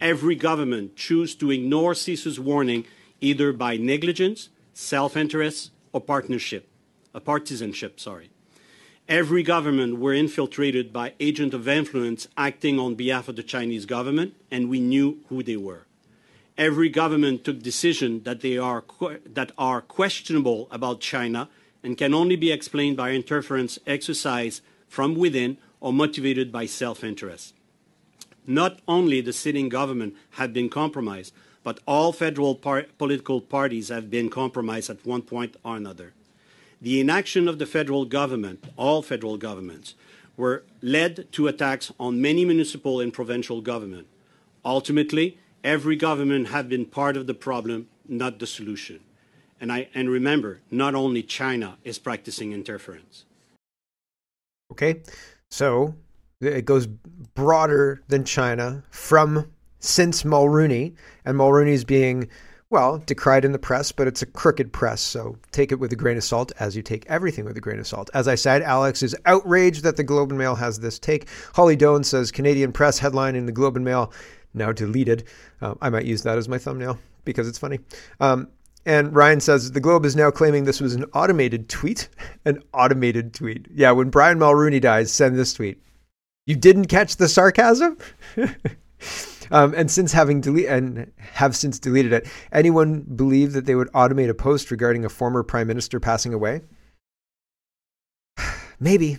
Every 0.00 0.34
government 0.34 0.96
chose 0.96 1.34
to 1.36 1.50
ignore 1.50 1.92
CSIS 1.92 2.38
warning 2.38 2.86
either 3.20 3.52
by 3.52 3.76
negligence, 3.76 4.48
self-interest, 4.72 5.72
or 5.92 6.00
partnership, 6.00 6.68
a 7.12 7.20
partisanship, 7.20 8.00
sorry. 8.00 8.30
Every 9.08 9.42
government 9.42 9.98
were 9.98 10.14
infiltrated 10.14 10.92
by 10.92 11.14
agents 11.18 11.54
of 11.54 11.66
influence 11.66 12.28
acting 12.36 12.78
on 12.78 12.94
behalf 12.94 13.28
of 13.28 13.34
the 13.34 13.42
Chinese 13.42 13.84
government, 13.84 14.34
and 14.50 14.70
we 14.70 14.78
knew 14.78 15.18
who 15.28 15.42
they 15.42 15.56
were. 15.56 15.86
Every 16.58 16.88
government 16.88 17.44
took 17.44 17.62
decisions 17.62 18.24
that, 18.24 18.40
that 18.42 19.52
are 19.56 19.80
questionable 19.80 20.68
about 20.70 21.00
China 21.00 21.48
and 21.82 21.96
can 21.96 22.12
only 22.12 22.36
be 22.36 22.52
explained 22.52 22.96
by 22.96 23.12
interference 23.12 23.78
exercised 23.86 24.62
from 24.88 25.14
within 25.14 25.56
or 25.80 25.92
motivated 25.92 26.52
by 26.52 26.66
self-interest. 26.66 27.54
Not 28.46 28.80
only 28.86 29.20
the 29.20 29.32
sitting 29.32 29.68
government 29.68 30.14
have 30.32 30.52
been 30.52 30.68
compromised, 30.68 31.32
but 31.62 31.80
all 31.86 32.12
federal 32.12 32.54
par 32.54 32.86
political 32.98 33.40
parties 33.40 33.88
have 33.88 34.10
been 34.10 34.30
compromised 34.30 34.90
at 34.90 35.06
one 35.06 35.22
point 35.22 35.56
or 35.64 35.76
another. 35.76 36.12
The 36.80 37.00
inaction 37.00 37.48
of 37.48 37.58
the 37.58 37.66
federal 37.66 38.06
government, 38.06 38.64
all 38.76 39.02
federal 39.02 39.36
governments, 39.36 39.94
were 40.36 40.64
led 40.80 41.30
to 41.32 41.48
attacks 41.48 41.92
on 42.00 42.22
many 42.22 42.44
municipal 42.46 43.00
and 43.00 43.12
provincial 43.12 43.60
governments. 43.60 44.08
Ultimately, 44.64 45.38
every 45.64 45.96
government 45.96 46.48
have 46.48 46.68
been 46.68 46.86
part 46.86 47.16
of 47.16 47.26
the 47.26 47.34
problem, 47.34 47.88
not 48.08 48.38
the 48.38 48.46
solution. 48.46 49.00
And, 49.60 49.70
I, 49.70 49.88
and 49.94 50.08
remember, 50.08 50.60
not 50.70 50.94
only 50.94 51.22
China 51.22 51.76
is 51.84 51.98
practicing 51.98 52.52
interference. 52.52 53.24
Okay, 54.72 55.02
so 55.50 55.94
it 56.40 56.64
goes 56.64 56.86
broader 56.86 58.02
than 58.08 58.24
China 58.24 58.82
from 58.90 59.50
since 59.80 60.22
Mulroney, 60.22 60.94
and 61.24 61.36
Mulroney's 61.36 61.84
being, 61.84 62.28
well, 62.70 62.98
decried 62.98 63.44
in 63.44 63.52
the 63.52 63.58
press, 63.58 63.92
but 63.92 64.06
it's 64.06 64.22
a 64.22 64.26
crooked 64.26 64.72
press, 64.72 65.00
so 65.00 65.36
take 65.52 65.72
it 65.72 65.80
with 65.80 65.92
a 65.92 65.96
grain 65.96 66.16
of 66.16 66.24
salt, 66.24 66.52
as 66.60 66.76
you 66.76 66.82
take 66.82 67.04
everything 67.06 67.44
with 67.44 67.56
a 67.56 67.60
grain 67.60 67.78
of 67.78 67.86
salt. 67.86 68.08
As 68.14 68.28
I 68.28 68.34
said, 68.34 68.62
Alex 68.62 69.02
is 69.02 69.16
outraged 69.26 69.82
that 69.82 69.96
the 69.96 70.04
Globe 70.04 70.30
and 70.30 70.38
Mail 70.38 70.54
has 70.54 70.80
this 70.80 70.98
take. 70.98 71.28
Holly 71.54 71.76
Doan 71.76 72.04
says 72.04 72.30
Canadian 72.30 72.72
press 72.72 72.98
headline 72.98 73.36
in 73.36 73.46
the 73.46 73.52
Globe 73.52 73.76
and 73.76 73.84
Mail 73.84 74.12
now 74.54 74.72
deleted. 74.72 75.24
Um, 75.60 75.78
I 75.80 75.90
might 75.90 76.04
use 76.04 76.22
that 76.22 76.38
as 76.38 76.48
my 76.48 76.58
thumbnail 76.58 76.98
because 77.24 77.48
it's 77.48 77.58
funny. 77.58 77.80
Um, 78.20 78.48
and 78.86 79.14
Ryan 79.14 79.40
says 79.40 79.72
the 79.72 79.80
Globe 79.80 80.04
is 80.04 80.16
now 80.16 80.30
claiming 80.30 80.64
this 80.64 80.80
was 80.80 80.94
an 80.94 81.04
automated 81.12 81.68
tweet. 81.68 82.08
An 82.46 82.62
automated 82.72 83.34
tweet. 83.34 83.66
Yeah, 83.72 83.90
when 83.92 84.08
Brian 84.08 84.38
Mulroney 84.38 84.80
dies, 84.80 85.12
send 85.12 85.36
this 85.36 85.52
tweet. 85.52 85.82
You 86.46 86.56
didn't 86.56 86.86
catch 86.86 87.16
the 87.16 87.28
sarcasm? 87.28 87.98
Um, 89.50 89.74
and 89.76 89.90
since 89.90 90.12
having 90.12 90.40
delete 90.40 90.66
and 90.66 91.10
have 91.18 91.56
since 91.56 91.78
deleted 91.78 92.12
it, 92.12 92.28
anyone 92.52 93.00
believe 93.00 93.52
that 93.52 93.66
they 93.66 93.74
would 93.74 93.90
automate 93.92 94.28
a 94.28 94.34
post 94.34 94.70
regarding 94.70 95.04
a 95.04 95.08
former 95.08 95.42
prime 95.42 95.66
minister 95.66 95.98
passing 95.98 96.32
away? 96.32 96.62
Maybe. 98.80 99.18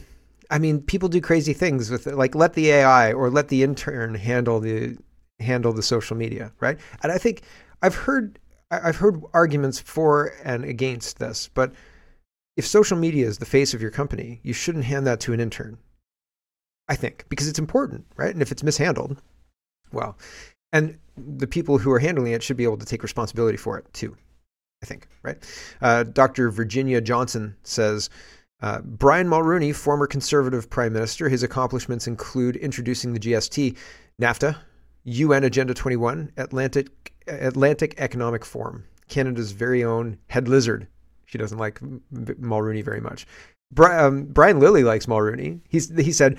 I 0.49 0.57
mean, 0.57 0.81
people 0.81 1.09
do 1.09 1.21
crazy 1.21 1.53
things 1.53 1.89
with 1.89 2.07
it, 2.07 2.15
like 2.15 2.35
let 2.35 2.53
the 2.53 2.71
AI 2.71 3.13
or 3.13 3.29
let 3.29 3.47
the 3.47 3.63
intern 3.63 4.15
handle 4.15 4.59
the 4.59 4.97
handle 5.41 5.73
the 5.73 5.83
social 5.83 6.15
media, 6.15 6.51
right? 6.59 6.77
And 7.03 7.11
I 7.11 7.17
think 7.17 7.41
I've 7.81 7.95
heard 7.95 8.39
I've 8.69 8.97
heard 8.97 9.21
arguments 9.33 9.79
for 9.79 10.33
and 10.43 10.63
against 10.63 11.19
this, 11.19 11.49
but 11.53 11.73
if 12.55 12.65
social 12.65 12.97
media 12.97 13.27
is 13.27 13.37
the 13.37 13.45
face 13.45 13.73
of 13.73 13.81
your 13.81 13.91
company, 13.91 14.39
you 14.43 14.53
shouldn't 14.53 14.85
hand 14.85 15.05
that 15.07 15.19
to 15.21 15.33
an 15.33 15.39
intern. 15.39 15.77
I 16.87 16.95
think 16.95 17.25
because 17.29 17.47
it's 17.47 17.59
important, 17.59 18.05
right? 18.15 18.33
And 18.33 18.41
if 18.41 18.51
it's 18.51 18.63
mishandled, 18.63 19.21
well, 19.91 20.17
and 20.71 20.97
the 21.17 21.47
people 21.47 21.77
who 21.77 21.91
are 21.91 21.99
handling 21.99 22.33
it 22.33 22.43
should 22.43 22.57
be 22.57 22.63
able 22.63 22.77
to 22.77 22.85
take 22.85 23.03
responsibility 23.03 23.57
for 23.57 23.77
it 23.77 23.91
too. 23.93 24.15
I 24.83 24.87
think, 24.87 25.07
right? 25.21 25.37
Uh, 25.81 26.03
Dr. 26.03 26.49
Virginia 26.49 27.01
Johnson 27.01 27.55
says 27.63 28.09
uh, 28.61 28.81
Brian 28.81 29.27
Mulroney, 29.27 29.75
former 29.75 30.07
conservative 30.07 30.69
prime 30.69 30.93
minister, 30.93 31.29
his 31.29 31.43
accomplishments 31.43 32.07
include 32.07 32.55
introducing 32.55 33.13
the 33.13 33.19
GST, 33.19 33.77
NAFTA, 34.21 34.55
UN 35.03 35.43
Agenda 35.43 35.73
21, 35.73 36.31
Atlantic, 36.37 37.13
Atlantic 37.27 37.95
Economic 37.97 38.45
Forum, 38.45 38.85
Canada's 39.07 39.51
very 39.51 39.83
own 39.83 40.17
head 40.27 40.47
lizard. 40.47 40.87
She 41.25 41.37
doesn't 41.37 41.57
like 41.57 41.79
Mulroney 41.79 42.83
very 42.83 43.01
much. 43.01 43.25
Um, 43.77 44.25
Brian 44.25 44.59
Lilley 44.59 44.83
likes 44.83 45.05
Mulroney. 45.05 45.61
He's, 45.69 45.89
he 45.97 46.11
said, 46.11 46.37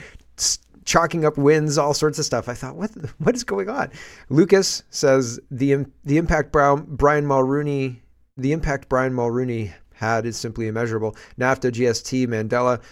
chalking 0.85 1.25
up 1.25 1.39
wins, 1.39 1.79
all 1.79 1.95
sorts 1.95 2.19
of 2.19 2.25
stuff. 2.25 2.49
I 2.49 2.55
thought, 2.55 2.77
what 2.77 2.91
what 3.19 3.35
is 3.35 3.45
going 3.45 3.71
on? 3.71 3.91
Lucas 4.29 4.83
says 4.91 5.41
the 5.51 5.87
the 6.05 6.19
impact 6.19 6.53
Brian, 6.53 6.85
Brian 6.87 7.25
Mulroney 7.25 8.03
the 8.37 8.53
impact 8.53 8.89
Brian 8.89 9.13
Mulroney 9.13 9.73
had 9.95 10.27
is 10.27 10.37
simply 10.37 10.67
immeasurable. 10.67 11.17
NAFTA, 11.39 11.71
GST, 11.71 12.27
Mandela. 12.27 12.83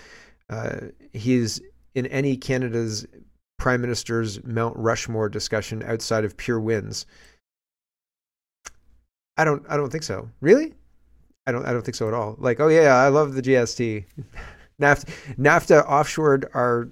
Uh, 0.49 0.89
he's 1.13 1.61
in 1.95 2.07
any 2.07 2.37
Canada's 2.37 3.07
prime 3.61 3.83
minister's 3.83 4.43
Mount 4.43 4.77
Rushmore 4.77 5.29
discussion 5.29 5.83
outside 5.85 6.25
of 6.25 6.37
pure 6.37 6.59
wins. 6.59 7.07
I 9.37 9.45
don't 9.45 9.65
I 9.69 9.77
don't 9.77 9.91
think 9.91 10.03
so. 10.03 10.29
Really? 10.41 10.75
I 11.47 11.53
don't 11.53 11.65
I 11.65 11.73
don't 11.73 11.83
think 11.83 11.95
so 11.95 12.09
at 12.09 12.15
all. 12.15 12.35
Like, 12.39 12.59
oh 12.59 12.69
yeah, 12.69 12.97
I 12.97 13.09
love 13.09 13.35
the 13.35 13.43
GST. 13.43 14.05
NAFTA, 14.81 15.37
NAFTA 15.37 15.87
offshored 15.87 16.49
our 16.55 16.89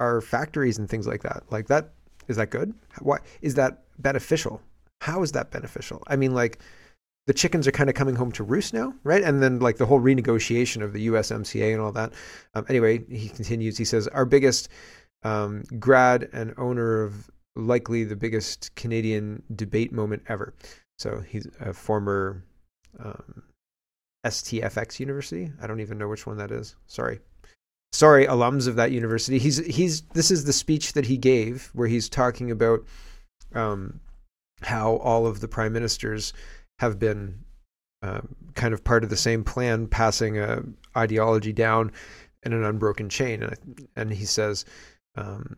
our 0.00 0.20
factories 0.20 0.76
and 0.76 0.88
things 0.88 1.06
like 1.06 1.22
that. 1.22 1.44
Like 1.50 1.68
that 1.68 1.92
is 2.26 2.36
that 2.36 2.50
good? 2.50 2.74
Why 3.00 3.18
is 3.40 3.54
that 3.54 3.84
beneficial? 3.98 4.60
How 5.00 5.22
is 5.22 5.32
that 5.32 5.50
beneficial? 5.52 6.02
I 6.08 6.16
mean, 6.16 6.34
like 6.34 6.58
the 7.28 7.34
chickens 7.34 7.68
are 7.68 7.72
kind 7.72 7.88
of 7.88 7.94
coming 7.94 8.16
home 8.16 8.32
to 8.32 8.42
roost 8.42 8.74
now, 8.74 8.92
right? 9.04 9.22
And 9.22 9.42
then 9.42 9.60
like 9.60 9.76
the 9.76 9.86
whole 9.86 10.00
renegotiation 10.00 10.82
of 10.82 10.92
the 10.92 11.06
USMCA 11.08 11.72
and 11.72 11.80
all 11.80 11.92
that. 11.92 12.12
Um, 12.54 12.66
anyway, 12.68 13.04
he 13.08 13.28
continues. 13.28 13.78
He 13.78 13.84
says 13.84 14.08
our 14.08 14.24
biggest 14.24 14.68
um, 15.22 15.64
grad 15.78 16.28
and 16.32 16.54
owner 16.56 17.02
of 17.02 17.30
likely 17.56 18.04
the 18.04 18.16
biggest 18.16 18.74
Canadian 18.76 19.42
debate 19.54 19.92
moment 19.92 20.22
ever. 20.28 20.54
So 20.98 21.20
he's 21.20 21.46
a 21.60 21.72
former 21.72 22.44
um, 22.98 23.42
STFX 24.26 25.00
University. 25.00 25.52
I 25.60 25.66
don't 25.66 25.80
even 25.80 25.98
know 25.98 26.08
which 26.08 26.26
one 26.26 26.38
that 26.38 26.50
is. 26.50 26.76
Sorry 26.86 27.20
sorry, 27.92 28.26
alums 28.26 28.66
of 28.66 28.76
that 28.76 28.92
university. 28.92 29.38
He's 29.38 29.58
he's 29.66 30.02
this 30.14 30.30
is 30.30 30.44
the 30.44 30.52
speech 30.52 30.92
that 30.94 31.06
he 31.06 31.16
gave 31.16 31.70
where 31.72 31.88
he's 31.88 32.08
talking 32.08 32.50
about 32.50 32.84
um, 33.54 34.00
how 34.62 34.96
all 34.96 35.26
of 35.26 35.40
the 35.40 35.48
prime 35.48 35.72
ministers 35.72 36.32
have 36.78 36.98
been 36.98 37.44
um, 38.02 38.34
kind 38.54 38.74
of 38.74 38.84
part 38.84 39.04
of 39.04 39.10
the 39.10 39.16
same 39.16 39.42
plan, 39.42 39.86
passing 39.86 40.38
a 40.38 40.62
ideology 40.96 41.52
down 41.52 41.90
in 42.44 42.52
an 42.52 42.64
unbroken 42.64 43.08
chain. 43.08 43.42
And, 43.42 43.88
and 43.96 44.12
he 44.12 44.24
says. 44.24 44.64
Um, 45.18 45.56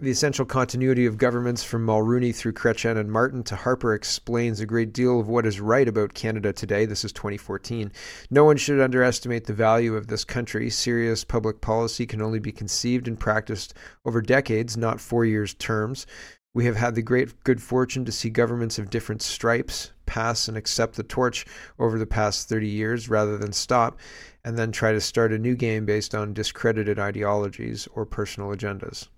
the 0.00 0.10
essential 0.10 0.46
continuity 0.46 1.04
of 1.04 1.18
governments 1.18 1.62
from 1.62 1.86
Mulroney 1.86 2.34
through 2.34 2.54
Chrétien 2.54 2.96
and 2.96 3.12
Martin 3.12 3.42
to 3.44 3.54
Harper 3.54 3.92
explains 3.92 4.58
a 4.58 4.66
great 4.66 4.94
deal 4.94 5.20
of 5.20 5.28
what 5.28 5.44
is 5.44 5.60
right 5.60 5.86
about 5.86 6.14
Canada 6.14 6.54
today. 6.54 6.86
This 6.86 7.04
is 7.04 7.12
2014. 7.12 7.92
No 8.30 8.44
one 8.44 8.56
should 8.56 8.80
underestimate 8.80 9.44
the 9.44 9.52
value 9.52 9.94
of 9.94 10.06
this 10.06 10.24
country. 10.24 10.70
Serious 10.70 11.22
public 11.22 11.60
policy 11.60 12.06
can 12.06 12.22
only 12.22 12.38
be 12.38 12.50
conceived 12.50 13.08
and 13.08 13.20
practiced 13.20 13.74
over 14.06 14.22
decades, 14.22 14.76
not 14.76 15.00
four 15.00 15.26
years 15.26 15.52
terms. 15.54 16.06
We 16.54 16.64
have 16.64 16.76
had 16.76 16.94
the 16.94 17.02
great 17.02 17.44
good 17.44 17.62
fortune 17.62 18.06
to 18.06 18.12
see 18.12 18.30
governments 18.30 18.78
of 18.78 18.90
different 18.90 19.20
stripes 19.20 19.92
pass 20.06 20.48
and 20.48 20.56
accept 20.56 20.96
the 20.96 21.04
torch 21.04 21.46
over 21.78 21.98
the 21.98 22.06
past 22.06 22.48
30 22.48 22.66
years 22.66 23.08
rather 23.08 23.38
than 23.38 23.52
stop 23.52 23.98
and 24.44 24.56
then 24.56 24.72
try 24.72 24.92
to 24.92 25.00
start 25.00 25.32
a 25.32 25.38
new 25.38 25.54
game 25.54 25.84
based 25.84 26.14
on 26.14 26.32
discredited 26.32 26.98
ideologies 26.98 27.88
or 27.94 28.06
personal 28.06 28.50
agendas. 28.50 29.08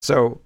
So, 0.00 0.40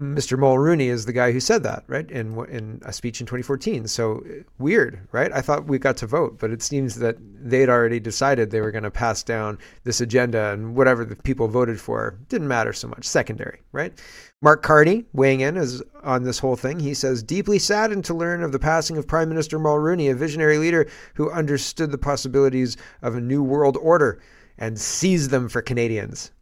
Mr. 0.00 0.38
Mulroney 0.38 0.88
is 0.88 1.06
the 1.06 1.12
guy 1.12 1.32
who 1.32 1.40
said 1.40 1.62
that, 1.62 1.82
right? 1.86 2.10
In 2.10 2.38
in 2.50 2.82
a 2.84 2.92
speech 2.92 3.18
in 3.20 3.26
2014. 3.26 3.86
So 3.88 4.18
uh, 4.18 4.42
weird, 4.58 5.00
right? 5.10 5.32
I 5.32 5.40
thought 5.40 5.68
we 5.68 5.78
got 5.78 5.96
to 5.98 6.06
vote, 6.06 6.38
but 6.38 6.50
it 6.50 6.60
seems 6.60 6.96
that 6.96 7.16
they'd 7.18 7.70
already 7.70 7.98
decided 7.98 8.50
they 8.50 8.60
were 8.60 8.70
going 8.70 8.84
to 8.84 8.90
pass 8.90 9.22
down 9.22 9.56
this 9.84 10.02
agenda, 10.02 10.52
and 10.52 10.76
whatever 10.76 11.02
the 11.02 11.16
people 11.16 11.48
voted 11.48 11.80
for 11.80 12.18
didn't 12.28 12.48
matter 12.48 12.74
so 12.74 12.88
much. 12.88 13.06
Secondary, 13.06 13.60
right? 13.72 13.98
Mark 14.42 14.62
Carney 14.62 15.06
weighing 15.14 15.40
in 15.40 15.56
as 15.56 15.82
on 16.02 16.24
this 16.24 16.38
whole 16.38 16.56
thing. 16.56 16.78
He 16.78 16.92
says, 16.92 17.22
deeply 17.22 17.58
saddened 17.58 18.04
to 18.04 18.14
learn 18.14 18.42
of 18.42 18.52
the 18.52 18.58
passing 18.58 18.98
of 18.98 19.08
Prime 19.08 19.30
Minister 19.30 19.58
Mulroney, 19.58 20.10
a 20.10 20.14
visionary 20.14 20.58
leader 20.58 20.86
who 21.14 21.30
understood 21.30 21.90
the 21.90 21.96
possibilities 21.96 22.76
of 23.00 23.14
a 23.14 23.20
new 23.20 23.42
world 23.42 23.78
order 23.78 24.20
and 24.58 24.78
seized 24.78 25.30
them 25.30 25.48
for 25.48 25.62
Canadians. 25.62 26.32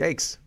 Yikes 0.00 0.38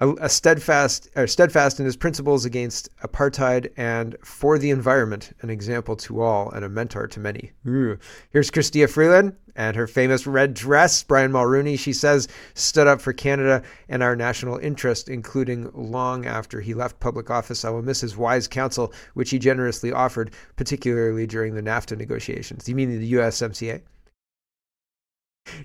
a, 0.00 0.10
a 0.20 0.28
steadfast, 0.28 1.08
or 1.14 1.26
steadfast 1.26 1.78
in 1.78 1.86
his 1.86 1.96
principles 1.96 2.44
against 2.44 2.88
apartheid 3.00 3.70
and 3.76 4.16
for 4.24 4.58
the 4.58 4.70
environment, 4.70 5.32
an 5.42 5.50
example 5.50 5.94
to 5.96 6.22
all 6.22 6.50
and 6.50 6.64
a 6.64 6.68
mentor 6.68 7.06
to 7.06 7.20
many. 7.20 7.52
Ooh. 7.66 7.98
Here's 8.30 8.50
Chrystia 8.50 8.88
Freeland 8.88 9.36
and 9.56 9.76
her 9.76 9.86
famous 9.86 10.26
red 10.26 10.54
dress. 10.54 11.02
Brian 11.02 11.32
Mulroney, 11.32 11.78
she 11.78 11.92
says, 11.92 12.28
stood 12.54 12.86
up 12.86 13.00
for 13.00 13.12
Canada 13.12 13.62
and 13.88 14.02
our 14.02 14.16
national 14.16 14.56
interest, 14.58 15.08
including 15.08 15.70
long 15.74 16.24
after 16.24 16.60
he 16.60 16.72
left 16.72 17.00
public 17.00 17.30
office. 17.30 17.64
I 17.64 17.70
will 17.70 17.82
miss 17.82 18.00
his 18.00 18.16
wise 18.16 18.48
counsel, 18.48 18.92
which 19.14 19.30
he 19.30 19.38
generously 19.38 19.92
offered, 19.92 20.32
particularly 20.56 21.26
during 21.26 21.54
the 21.54 21.62
NAFTA 21.62 21.98
negotiations. 21.98 22.64
Do 22.64 22.72
you 22.72 22.76
mean 22.76 22.98
the 22.98 23.12
USMCA? 23.12 23.82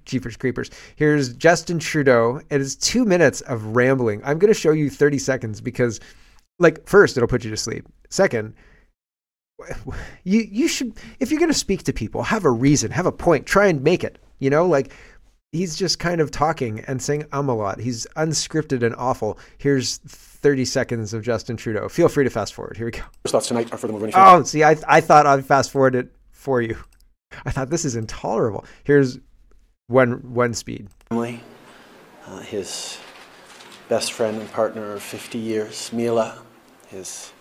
Jeepers 0.05 0.37
Creepers. 0.37 0.69
Here's 0.95 1.33
Justin 1.33 1.79
Trudeau. 1.79 2.41
It 2.49 2.61
is 2.61 2.75
two 2.75 3.05
minutes 3.05 3.41
of 3.41 3.75
rambling. 3.75 4.21
I'm 4.23 4.39
going 4.39 4.53
to 4.53 4.59
show 4.59 4.71
you 4.71 4.89
30 4.89 5.17
seconds 5.17 5.61
because, 5.61 5.99
like, 6.59 6.87
first, 6.87 7.17
it'll 7.17 7.27
put 7.27 7.43
you 7.43 7.49
to 7.51 7.57
sleep. 7.57 7.85
Second, 8.09 8.53
you 10.23 10.41
you 10.41 10.67
should 10.67 10.93
if 11.19 11.31
you're 11.31 11.39
going 11.39 11.51
to 11.51 11.57
speak 11.57 11.83
to 11.83 11.93
people, 11.93 12.23
have 12.23 12.45
a 12.45 12.51
reason, 12.51 12.91
have 12.91 13.05
a 13.05 13.11
point, 13.11 13.45
try 13.45 13.67
and 13.67 13.81
make 13.81 14.03
it. 14.03 14.19
You 14.39 14.49
know, 14.49 14.67
like 14.67 14.91
he's 15.51 15.75
just 15.75 15.99
kind 15.99 16.19
of 16.19 16.31
talking 16.31 16.81
and 16.81 17.01
saying 17.01 17.25
um 17.31 17.49
a 17.49 17.55
lot. 17.55 17.79
He's 17.79 18.05
unscripted 18.17 18.83
and 18.83 18.95
awful. 18.95 19.39
Here's 19.57 19.97
30 19.97 20.65
seconds 20.65 21.13
of 21.13 21.23
Justin 21.23 21.57
Trudeau. 21.57 21.87
Feel 21.87 22.09
free 22.09 22.23
to 22.23 22.29
fast 22.29 22.53
forward. 22.53 22.77
Here 22.77 22.85
we 22.85 22.91
go. 22.91 23.03
thoughts 23.27 23.47
tonight 23.47 23.71
are 23.71 23.77
for 23.77 23.87
the 23.87 23.93
moving. 23.93 24.11
Oh, 24.13 24.43
see, 24.43 24.63
I 24.63 24.75
I 24.87 25.01
thought 25.01 25.25
I'd 25.25 25.45
fast 25.45 25.71
forward 25.71 25.95
it 25.95 26.11
for 26.31 26.61
you. 26.61 26.77
I 27.45 27.51
thought 27.51 27.69
this 27.69 27.85
is 27.85 27.95
intolerable. 27.95 28.65
Here's 28.83 29.19
one 29.87 30.33
one 30.33 30.53
speed. 30.53 30.87
Family, 31.09 31.41
uh, 32.25 32.39
his 32.39 32.97
best 33.87 34.13
friend 34.13 34.39
and 34.39 34.51
partner 34.51 34.93
of 34.93 35.03
50 35.03 35.37
years, 35.37 35.93
Mila, 35.93 36.41
his 36.87 37.31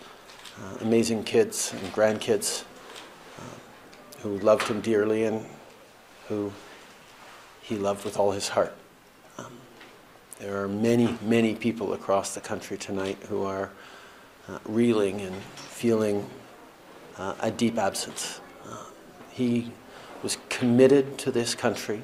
uh, 0.61 0.77
amazing 0.81 1.23
kids 1.23 1.73
and 1.73 1.91
grandkids 1.91 2.63
uh, 3.39 4.21
who 4.21 4.37
loved 4.39 4.67
him 4.67 4.79
dearly 4.81 5.23
and 5.23 5.43
who 6.27 6.51
he 7.61 7.77
loved 7.77 8.05
with 8.05 8.17
all 8.17 8.31
his 8.31 8.49
heart. 8.49 8.75
Um, 9.39 9.51
there 10.39 10.61
are 10.61 10.67
many, 10.67 11.17
many 11.23 11.55
people 11.55 11.93
across 11.93 12.35
the 12.35 12.41
country 12.41 12.77
tonight 12.77 13.17
who 13.27 13.43
are 13.43 13.71
uh, 14.47 14.59
reeling 14.65 15.19
and 15.21 15.35
feeling 15.55 16.29
uh, 17.17 17.33
a 17.39 17.49
deep 17.49 17.79
absence. 17.79 18.39
Uh, 18.69 18.83
he 19.31 19.71
was 20.21 20.37
committed 20.49 21.17
to 21.17 21.31
this 21.31 21.55
country 21.55 22.03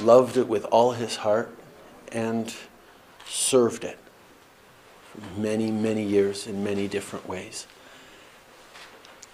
loved 0.00 0.36
it 0.36 0.48
with 0.48 0.64
all 0.66 0.92
his 0.92 1.16
heart, 1.16 1.56
and 2.10 2.54
served 3.26 3.84
it 3.84 3.98
for 5.10 5.40
many, 5.40 5.70
many 5.70 6.02
years 6.02 6.46
in 6.46 6.62
many 6.62 6.88
different 6.88 7.28
ways. 7.28 7.66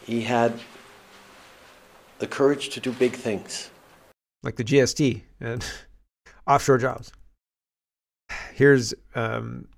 He 0.04 0.22
had 0.22 0.58
the 2.18 2.26
courage 2.26 2.70
to 2.70 2.80
do 2.80 2.92
big 2.92 3.12
things. 3.12 3.70
Like 4.42 4.56
the 4.56 4.64
GST 4.64 5.22
and 5.40 5.64
offshore 6.46 6.78
jobs. 6.78 7.12
Here's 8.54 8.94
um, 9.14 9.68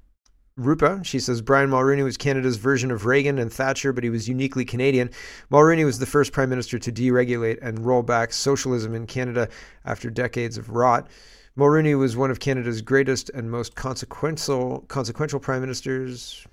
Rupa, 0.57 1.01
she 1.05 1.19
says 1.19 1.41
Brian 1.41 1.71
Mulroney 1.71 2.05
was 2.05 2.17
Canada's 2.17 2.57
version 2.57 2.91
of 2.91 3.07
Reagan 3.07 3.39
and 3.39 3.53
Thatcher, 3.53 3.93
but 3.93 4.05
he 4.05 4.11
was 4.11 4.29
uniquely 4.29 4.65
Canadian. 4.65 5.11
Mulroney 5.51 5.85
was 5.85 5.99
the 5.99 6.07
first 6.07 6.33
prime 6.33 6.51
minister 6.51 6.79
to 6.79 6.93
deregulate 6.93 7.59
and 7.63 7.87
roll 7.87 8.03
back 8.03 8.33
socialism 8.33 8.95
in 8.95 9.07
Canada 9.07 9.49
after 9.85 10.11
decades 10.11 10.59
of 10.59 10.71
rot. 10.71 11.09
Mulroney 11.57 11.99
was 11.99 12.17
one 12.17 12.31
of 12.31 12.41
Canada's 12.41 12.83
greatest 12.83 13.31
and 13.31 13.51
most 13.51 13.75
consequential 13.75 14.81
consequential 14.89 15.41
prime 15.41 15.61
ministers. 15.61 16.47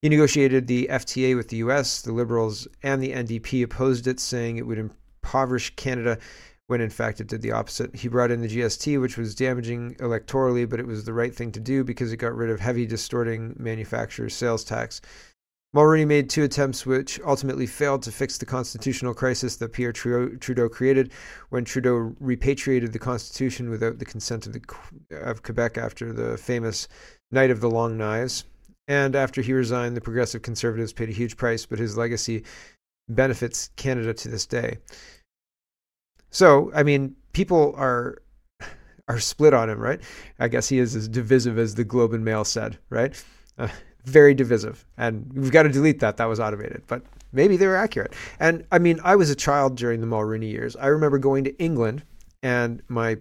He 0.00 0.08
negotiated 0.08 0.66
the 0.66 0.88
FTA 0.90 1.36
with 1.36 1.48
the 1.48 1.58
US. 1.58 2.02
The 2.02 2.12
Liberals 2.12 2.66
and 2.82 3.02
the 3.02 3.12
NDP 3.12 3.62
opposed 3.62 4.06
it, 4.06 4.18
saying 4.18 4.56
it 4.56 4.66
would 4.66 4.78
impoverish 4.78 5.74
Canada 5.76 6.18
when 6.72 6.80
in 6.80 6.88
fact 6.88 7.20
it 7.20 7.26
did 7.26 7.42
the 7.42 7.52
opposite. 7.52 7.94
He 7.94 8.08
brought 8.08 8.30
in 8.30 8.40
the 8.40 8.48
GST, 8.48 8.98
which 8.98 9.18
was 9.18 9.34
damaging 9.34 9.94
electorally, 9.96 10.66
but 10.66 10.80
it 10.80 10.86
was 10.86 11.04
the 11.04 11.12
right 11.12 11.34
thing 11.34 11.52
to 11.52 11.60
do 11.60 11.84
because 11.84 12.10
it 12.10 12.16
got 12.16 12.34
rid 12.34 12.48
of 12.48 12.60
heavy 12.60 12.86
distorting 12.86 13.54
manufacturers' 13.58 14.32
sales 14.32 14.64
tax. 14.64 15.02
Mulroney 15.76 16.06
made 16.06 16.30
two 16.30 16.44
attempts 16.44 16.86
which 16.86 17.20
ultimately 17.26 17.66
failed 17.66 18.02
to 18.04 18.10
fix 18.10 18.38
the 18.38 18.46
constitutional 18.46 19.12
crisis 19.12 19.56
that 19.56 19.74
Pierre 19.74 19.92
Trudeau 19.92 20.70
created 20.70 21.12
when 21.50 21.66
Trudeau 21.66 22.14
repatriated 22.18 22.94
the 22.94 22.98
Constitution 22.98 23.68
without 23.68 23.98
the 23.98 24.06
consent 24.06 24.46
of, 24.46 24.54
the, 24.54 24.62
of 25.10 25.42
Quebec 25.42 25.76
after 25.76 26.10
the 26.10 26.38
famous 26.38 26.88
Night 27.30 27.50
of 27.50 27.60
the 27.60 27.68
Long 27.68 27.98
Knives. 27.98 28.46
And 28.88 29.14
after 29.14 29.42
he 29.42 29.52
resigned, 29.52 29.94
the 29.94 30.00
Progressive 30.00 30.40
Conservatives 30.40 30.94
paid 30.94 31.10
a 31.10 31.12
huge 31.12 31.36
price, 31.36 31.66
but 31.66 31.78
his 31.78 31.98
legacy 31.98 32.44
benefits 33.10 33.68
Canada 33.76 34.14
to 34.14 34.28
this 34.28 34.46
day. 34.46 34.78
So, 36.32 36.72
I 36.74 36.82
mean, 36.82 37.14
people 37.32 37.74
are 37.76 38.18
are 39.08 39.20
split 39.20 39.54
on 39.54 39.70
him, 39.70 39.78
right? 39.78 40.00
I 40.40 40.48
guess 40.48 40.68
he 40.68 40.78
is 40.78 40.96
as 40.96 41.06
divisive 41.06 41.58
as 41.58 41.76
the 41.76 41.84
Globe 41.84 42.12
and 42.12 42.24
Mail 42.24 42.44
said, 42.44 42.78
right? 42.90 43.22
Uh, 43.58 43.68
very 44.04 44.34
divisive, 44.34 44.84
and 44.96 45.30
we've 45.32 45.52
got 45.52 45.62
to 45.62 45.68
delete 45.68 46.00
that. 46.00 46.16
That 46.16 46.24
was 46.24 46.40
automated, 46.40 46.82
but 46.88 47.02
maybe 47.32 47.56
they 47.56 47.68
were 47.68 47.76
accurate. 47.76 48.14
And 48.40 48.64
I 48.72 48.80
mean, 48.80 48.98
I 49.04 49.14
was 49.14 49.30
a 49.30 49.36
child 49.36 49.76
during 49.76 50.00
the 50.00 50.06
Mulroney 50.06 50.50
years. 50.50 50.74
I 50.74 50.86
remember 50.86 51.18
going 51.18 51.44
to 51.44 51.56
England, 51.58 52.02
and 52.42 52.82
my 52.88 53.18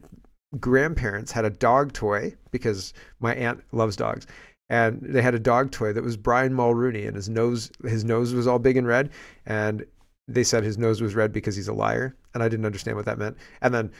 grandparents 0.59 1.31
had 1.31 1.45
a 1.45 1.49
dog 1.49 1.93
toy 1.93 2.33
because 2.49 2.93
my 3.19 3.35
aunt 3.35 3.61
loves 3.73 3.95
dogs, 3.95 4.25
and 4.69 4.99
they 5.01 5.21
had 5.21 5.35
a 5.35 5.39
dog 5.39 5.69
toy 5.71 5.93
that 5.93 6.03
was 6.03 6.17
Brian 6.17 6.53
Mulroney, 6.53 7.05
and 7.05 7.15
his 7.15 7.29
nose 7.29 7.71
his 7.83 8.03
nose 8.05 8.33
was 8.33 8.47
all 8.47 8.57
big 8.57 8.77
and 8.77 8.87
red, 8.87 9.11
and 9.45 9.85
they 10.33 10.43
said 10.43 10.63
his 10.63 10.77
nose 10.77 11.01
was 11.01 11.15
red 11.15 11.31
because 11.31 11.55
he's 11.55 11.67
a 11.67 11.73
liar, 11.73 12.15
and 12.33 12.43
I 12.43 12.49
didn't 12.49 12.65
understand 12.65 12.97
what 12.97 13.05
that 13.05 13.17
meant. 13.17 13.37
And 13.61 13.73
then, 13.73 13.91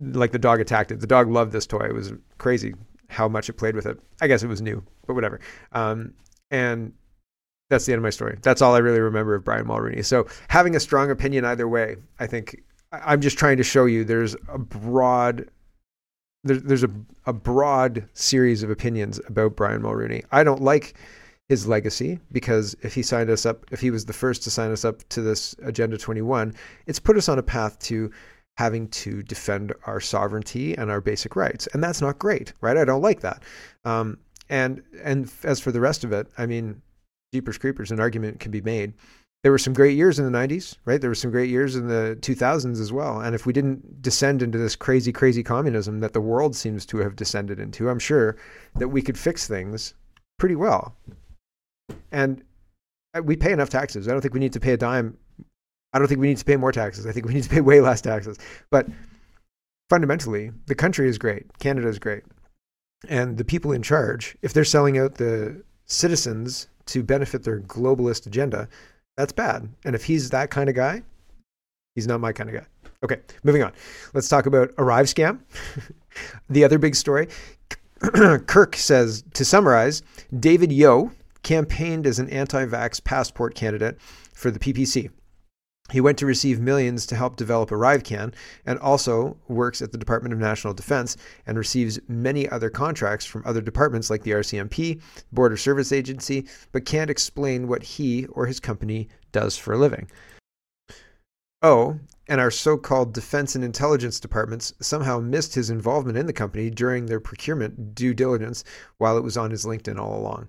like 0.00 0.32
the 0.32 0.38
dog 0.38 0.60
attacked 0.60 0.90
it. 0.90 1.00
The 1.00 1.06
dog 1.06 1.30
loved 1.30 1.52
this 1.52 1.66
toy. 1.66 1.86
It 1.86 1.94
was 1.94 2.12
crazy 2.38 2.74
how 3.08 3.28
much 3.28 3.48
it 3.48 3.54
played 3.54 3.76
with 3.76 3.86
it. 3.86 3.98
I 4.20 4.26
guess 4.26 4.42
it 4.42 4.48
was 4.48 4.60
new, 4.60 4.82
but 5.06 5.14
whatever. 5.14 5.40
Um, 5.72 6.14
and 6.50 6.92
that's 7.70 7.86
the 7.86 7.92
end 7.92 7.98
of 7.98 8.02
my 8.02 8.10
story. 8.10 8.38
That's 8.42 8.62
all 8.62 8.74
I 8.74 8.78
really 8.78 9.00
remember 9.00 9.34
of 9.34 9.44
Brian 9.44 9.66
Mulroney. 9.66 10.04
So 10.04 10.26
having 10.48 10.76
a 10.76 10.80
strong 10.80 11.10
opinion 11.10 11.44
either 11.44 11.68
way, 11.68 11.96
I 12.18 12.26
think 12.26 12.62
I'm 12.92 13.20
just 13.20 13.38
trying 13.38 13.56
to 13.56 13.64
show 13.64 13.86
you 13.86 14.04
there's 14.04 14.36
a 14.48 14.58
broad 14.58 15.48
there's 16.46 16.84
a, 16.84 16.90
a 17.24 17.32
broad 17.32 18.06
series 18.12 18.62
of 18.62 18.68
opinions 18.68 19.18
about 19.28 19.56
Brian 19.56 19.80
Mulroney. 19.80 20.24
I 20.30 20.44
don't 20.44 20.62
like 20.62 20.94
his 21.48 21.66
legacy 21.66 22.18
because 22.32 22.74
if 22.82 22.94
he 22.94 23.02
signed 23.02 23.30
us 23.30 23.44
up, 23.44 23.66
if 23.70 23.80
he 23.80 23.90
was 23.90 24.06
the 24.06 24.12
first 24.12 24.42
to 24.42 24.50
sign 24.50 24.70
us 24.70 24.84
up 24.84 25.06
to 25.10 25.20
this 25.20 25.54
Agenda 25.62 25.98
21, 25.98 26.54
it's 26.86 26.98
put 26.98 27.16
us 27.16 27.28
on 27.28 27.38
a 27.38 27.42
path 27.42 27.78
to 27.80 28.10
having 28.56 28.88
to 28.88 29.22
defend 29.22 29.72
our 29.86 30.00
sovereignty 30.00 30.76
and 30.76 30.90
our 30.90 31.00
basic 31.00 31.36
rights, 31.36 31.66
and 31.72 31.82
that's 31.82 32.00
not 32.00 32.18
great, 32.18 32.52
right? 32.60 32.76
I 32.76 32.84
don't 32.84 33.02
like 33.02 33.20
that. 33.20 33.42
Um, 33.84 34.18
and 34.48 34.82
and 35.02 35.30
as 35.42 35.60
for 35.60 35.72
the 35.72 35.80
rest 35.80 36.04
of 36.04 36.12
it, 36.12 36.28
I 36.38 36.46
mean, 36.46 36.80
Jeepers 37.32 37.58
Creepers, 37.58 37.90
an 37.90 38.00
argument 38.00 38.40
can 38.40 38.50
be 38.50 38.60
made. 38.60 38.94
There 39.42 39.52
were 39.52 39.58
some 39.58 39.74
great 39.74 39.96
years 39.96 40.18
in 40.18 40.24
the 40.24 40.38
90s, 40.38 40.76
right? 40.86 40.98
There 40.98 41.10
were 41.10 41.14
some 41.14 41.30
great 41.30 41.50
years 41.50 41.76
in 41.76 41.88
the 41.88 42.16
2000s 42.22 42.80
as 42.80 42.94
well. 42.94 43.20
And 43.20 43.34
if 43.34 43.44
we 43.44 43.52
didn't 43.52 44.00
descend 44.00 44.40
into 44.40 44.56
this 44.56 44.74
crazy, 44.74 45.12
crazy 45.12 45.42
communism 45.42 46.00
that 46.00 46.14
the 46.14 46.20
world 46.22 46.56
seems 46.56 46.86
to 46.86 46.98
have 46.98 47.14
descended 47.14 47.60
into, 47.60 47.90
I'm 47.90 47.98
sure 47.98 48.36
that 48.76 48.88
we 48.88 49.02
could 49.02 49.18
fix 49.18 49.46
things 49.46 49.92
pretty 50.38 50.54
well. 50.54 50.96
And 52.12 52.42
uh, 53.14 53.22
we 53.22 53.36
pay 53.36 53.52
enough 53.52 53.70
taxes. 53.70 54.08
I 54.08 54.12
don't 54.12 54.20
think 54.20 54.34
we 54.34 54.40
need 54.40 54.52
to 54.52 54.60
pay 54.60 54.72
a 54.72 54.76
dime. 54.76 55.16
I 55.92 55.98
don't 55.98 56.08
think 56.08 56.20
we 56.20 56.28
need 56.28 56.38
to 56.38 56.44
pay 56.44 56.56
more 56.56 56.72
taxes. 56.72 57.06
I 57.06 57.12
think 57.12 57.26
we 57.26 57.34
need 57.34 57.44
to 57.44 57.48
pay 57.48 57.60
way 57.60 57.80
less 57.80 58.00
taxes. 58.00 58.38
But 58.70 58.88
fundamentally, 59.88 60.50
the 60.66 60.74
country 60.74 61.08
is 61.08 61.18
great. 61.18 61.46
Canada 61.58 61.88
is 61.88 61.98
great. 61.98 62.24
And 63.08 63.36
the 63.36 63.44
people 63.44 63.72
in 63.72 63.82
charge, 63.82 64.36
if 64.42 64.52
they're 64.52 64.64
selling 64.64 64.98
out 64.98 65.14
the 65.14 65.62
citizens 65.86 66.68
to 66.86 67.02
benefit 67.02 67.44
their 67.44 67.60
globalist 67.60 68.26
agenda, 68.26 68.68
that's 69.16 69.32
bad. 69.32 69.68
And 69.84 69.94
if 69.94 70.04
he's 70.04 70.30
that 70.30 70.50
kind 70.50 70.68
of 70.68 70.74
guy, 70.74 71.02
he's 71.94 72.06
not 72.06 72.20
my 72.20 72.32
kind 72.32 72.50
of 72.50 72.56
guy. 72.56 72.66
Okay, 73.04 73.20
moving 73.42 73.62
on. 73.62 73.72
Let's 74.14 74.28
talk 74.28 74.46
about 74.46 74.72
Arrive 74.78 75.06
scam. 75.06 75.40
the 76.48 76.64
other 76.64 76.78
big 76.78 76.94
story. 76.94 77.28
Kirk 78.46 78.76
says 78.76 79.22
to 79.34 79.44
summarize, 79.44 80.02
David 80.40 80.72
Yeo 80.72 81.12
campaigned 81.44 82.06
as 82.06 82.18
an 82.18 82.28
anti-vax 82.30 83.04
passport 83.04 83.54
candidate 83.54 84.00
for 84.32 84.50
the 84.50 84.58
PPC. 84.58 85.10
He 85.92 86.00
went 86.00 86.16
to 86.18 86.26
receive 86.26 86.60
millions 86.60 87.04
to 87.06 87.14
help 87.14 87.36
develop 87.36 87.68
ArriveCan 87.68 88.32
and 88.64 88.78
also 88.78 89.36
works 89.48 89.82
at 89.82 89.92
the 89.92 89.98
Department 89.98 90.32
of 90.32 90.40
National 90.40 90.72
Defense 90.72 91.18
and 91.46 91.58
receives 91.58 92.00
many 92.08 92.48
other 92.48 92.70
contracts 92.70 93.26
from 93.26 93.42
other 93.44 93.60
departments 93.60 94.08
like 94.08 94.22
the 94.22 94.30
RCMP, 94.30 95.02
Border 95.30 95.58
Service 95.58 95.92
Agency, 95.92 96.46
but 96.72 96.86
can't 96.86 97.10
explain 97.10 97.68
what 97.68 97.82
he 97.82 98.24
or 98.26 98.46
his 98.46 98.60
company 98.60 99.08
does 99.30 99.58
for 99.58 99.74
a 99.74 99.78
living. 99.78 100.10
Oh, 101.60 102.00
and 102.28 102.40
our 102.40 102.50
so 102.50 102.78
called 102.78 103.12
defense 103.12 103.54
and 103.54 103.62
intelligence 103.62 104.18
departments 104.18 104.72
somehow 104.80 105.20
missed 105.20 105.54
his 105.54 105.68
involvement 105.68 106.16
in 106.16 106.24
the 106.24 106.32
company 106.32 106.70
during 106.70 107.04
their 107.04 107.20
procurement 107.20 107.94
due 107.94 108.14
diligence 108.14 108.64
while 108.96 109.18
it 109.18 109.24
was 109.24 109.36
on 109.36 109.50
his 109.50 109.66
LinkedIn 109.66 109.98
all 109.98 110.18
along. 110.18 110.48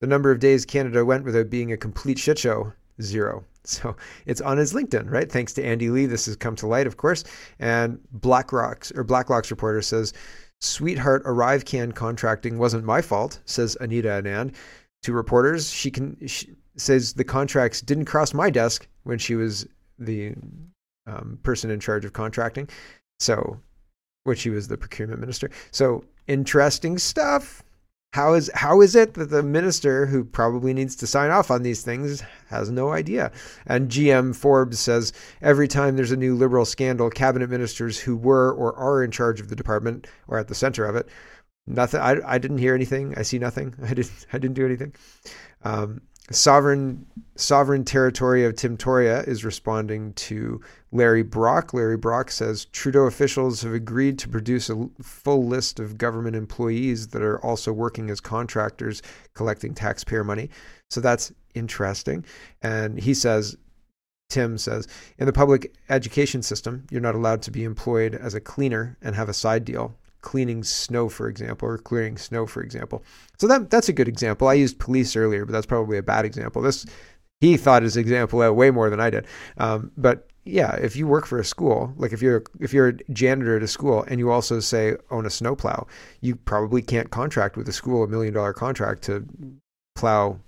The 0.00 0.06
number 0.06 0.30
of 0.30 0.40
days 0.40 0.64
Canada 0.64 1.04
went 1.04 1.24
without 1.24 1.50
being 1.50 1.72
a 1.72 1.76
complete 1.76 2.18
shit 2.18 2.38
show, 2.38 2.72
zero. 3.00 3.44
So 3.68 3.96
it's 4.26 4.40
on 4.40 4.58
his 4.58 4.72
LinkedIn, 4.72 5.10
right? 5.10 5.28
Thanks 5.30 5.52
to 5.54 5.64
Andy 5.64 5.90
Lee, 5.90 6.06
this 6.06 6.26
has 6.26 6.36
come 6.36 6.54
to 6.54 6.68
light, 6.68 6.86
of 6.86 6.98
course. 6.98 7.24
And 7.58 7.98
Blacklock's 8.12 8.92
or 8.92 9.02
Blacklock's 9.02 9.50
reporter 9.50 9.82
says, 9.82 10.12
"Sweetheart, 10.60 11.24
ArriveCan 11.24 11.92
contracting 11.92 12.58
wasn't 12.58 12.84
my 12.84 13.02
fault," 13.02 13.40
says 13.44 13.76
Anita 13.80 14.06
Anand 14.22 14.54
to 15.02 15.12
reporters. 15.12 15.68
She 15.68 15.90
can 15.90 16.16
she 16.28 16.54
says 16.76 17.14
the 17.14 17.24
contracts 17.24 17.80
didn't 17.80 18.04
cross 18.04 18.32
my 18.32 18.50
desk 18.50 18.86
when 19.02 19.18
she 19.18 19.34
was 19.34 19.66
the 19.98 20.34
um, 21.08 21.40
person 21.42 21.68
in 21.68 21.80
charge 21.80 22.04
of 22.04 22.12
contracting. 22.12 22.68
So, 23.18 23.58
when 24.24 24.36
she 24.36 24.50
was 24.50 24.68
the 24.68 24.76
procurement 24.76 25.20
minister. 25.20 25.50
So 25.70 26.04
interesting 26.26 26.98
stuff. 26.98 27.62
How 28.12 28.32
is 28.32 28.50
how 28.54 28.80
is 28.80 28.96
it 28.96 29.14
that 29.14 29.28
the 29.28 29.42
minister 29.42 30.06
who 30.06 30.24
probably 30.24 30.72
needs 30.72 30.96
to 30.96 31.06
sign 31.06 31.30
off 31.30 31.50
on 31.50 31.62
these 31.62 31.82
things 31.82 32.22
has 32.48 32.70
no 32.70 32.92
idea? 32.92 33.30
And 33.66 33.90
GM 33.90 34.34
Forbes 34.34 34.78
says 34.78 35.12
every 35.42 35.68
time 35.68 35.96
there's 35.96 36.12
a 36.12 36.16
new 36.16 36.34
liberal 36.34 36.64
scandal, 36.64 37.10
cabinet 37.10 37.50
ministers 37.50 37.98
who 38.00 38.16
were 38.16 38.52
or 38.52 38.74
are 38.76 39.04
in 39.04 39.10
charge 39.10 39.38
of 39.40 39.48
the 39.48 39.56
department 39.56 40.06
or 40.28 40.38
at 40.38 40.48
the 40.48 40.54
center 40.54 40.86
of 40.86 40.96
it, 40.96 41.08
nothing. 41.66 42.00
I, 42.00 42.16
I 42.24 42.38
didn't 42.38 42.58
hear 42.58 42.74
anything. 42.74 43.12
I 43.18 43.22
see 43.22 43.38
nothing. 43.38 43.74
I 43.82 43.92
didn't 43.92 44.26
I 44.32 44.38
didn't 44.38 44.54
do 44.54 44.64
anything. 44.64 44.94
Um, 45.62 46.00
sovereign 46.30 47.06
sovereign 47.36 47.84
territory 47.84 48.44
of 48.44 48.54
Timtoria 48.54 49.26
is 49.28 49.44
responding 49.44 50.12
to 50.14 50.60
Larry 50.90 51.22
Brock. 51.22 51.74
Larry 51.74 51.98
Brock 51.98 52.30
says 52.30 52.64
Trudeau 52.66 53.04
officials 53.04 53.62
have 53.62 53.74
agreed 53.74 54.18
to 54.20 54.28
produce 54.28 54.70
a 54.70 54.88
full 55.02 55.46
list 55.46 55.78
of 55.78 55.98
government 55.98 56.34
employees 56.34 57.08
that 57.08 57.22
are 57.22 57.38
also 57.44 57.72
working 57.72 58.10
as 58.10 58.20
contractors 58.20 59.02
collecting 59.34 59.74
taxpayer 59.74 60.24
money. 60.24 60.48
So 60.90 61.00
that's 61.00 61.32
interesting. 61.54 62.24
And 62.62 62.98
he 62.98 63.12
says 63.12 63.56
Tim 64.28 64.58
says, 64.58 64.88
in 65.18 65.26
the 65.26 65.32
public 65.32 65.74
education 65.88 66.42
system, 66.42 66.86
you're 66.90 67.00
not 67.00 67.14
allowed 67.14 67.42
to 67.42 67.50
be 67.50 67.62
employed 67.62 68.14
as 68.14 68.34
a 68.34 68.40
cleaner 68.40 68.96
and 69.00 69.14
have 69.14 69.28
a 69.28 69.34
side 69.34 69.64
deal 69.64 69.94
cleaning 70.26 70.64
snow, 70.64 71.08
for 71.08 71.28
example, 71.28 71.68
or 71.68 71.78
clearing 71.78 72.16
snow, 72.16 72.46
for 72.46 72.60
example. 72.60 73.04
So 73.38 73.46
that 73.46 73.70
that's 73.70 73.88
a 73.88 73.92
good 73.92 74.08
example. 74.08 74.48
I 74.48 74.54
used 74.54 74.80
police 74.80 75.14
earlier, 75.14 75.46
but 75.46 75.52
that's 75.52 75.66
probably 75.66 75.98
a 75.98 76.02
bad 76.02 76.24
example. 76.24 76.60
This 76.62 76.84
he 77.40 77.56
thought 77.56 77.84
his 77.84 77.96
example 77.96 78.42
out 78.42 78.56
way 78.56 78.72
more 78.72 78.90
than 78.90 78.98
I 78.98 79.08
did. 79.08 79.24
Um, 79.56 79.92
but 79.96 80.28
yeah, 80.44 80.74
if 80.74 80.96
you 80.96 81.06
work 81.06 81.26
for 81.26 81.38
a 81.38 81.44
school, 81.44 81.92
like 81.96 82.12
if 82.12 82.20
you're 82.20 82.42
if 82.58 82.72
you're 82.72 82.88
a 82.88 83.12
janitor 83.12 83.56
at 83.56 83.62
a 83.62 83.68
school 83.68 84.04
and 84.08 84.18
you 84.18 84.32
also 84.32 84.58
say 84.58 84.96
own 85.12 85.26
a 85.26 85.30
snowplow, 85.30 85.86
you 86.22 86.34
probably 86.34 86.82
can't 86.82 87.10
contract 87.10 87.56
with 87.56 87.68
a 87.68 87.72
school 87.72 88.02
a 88.02 88.08
million 88.08 88.34
dollar 88.34 88.52
contract 88.52 89.02
to 89.02 89.24
plow 89.94 90.40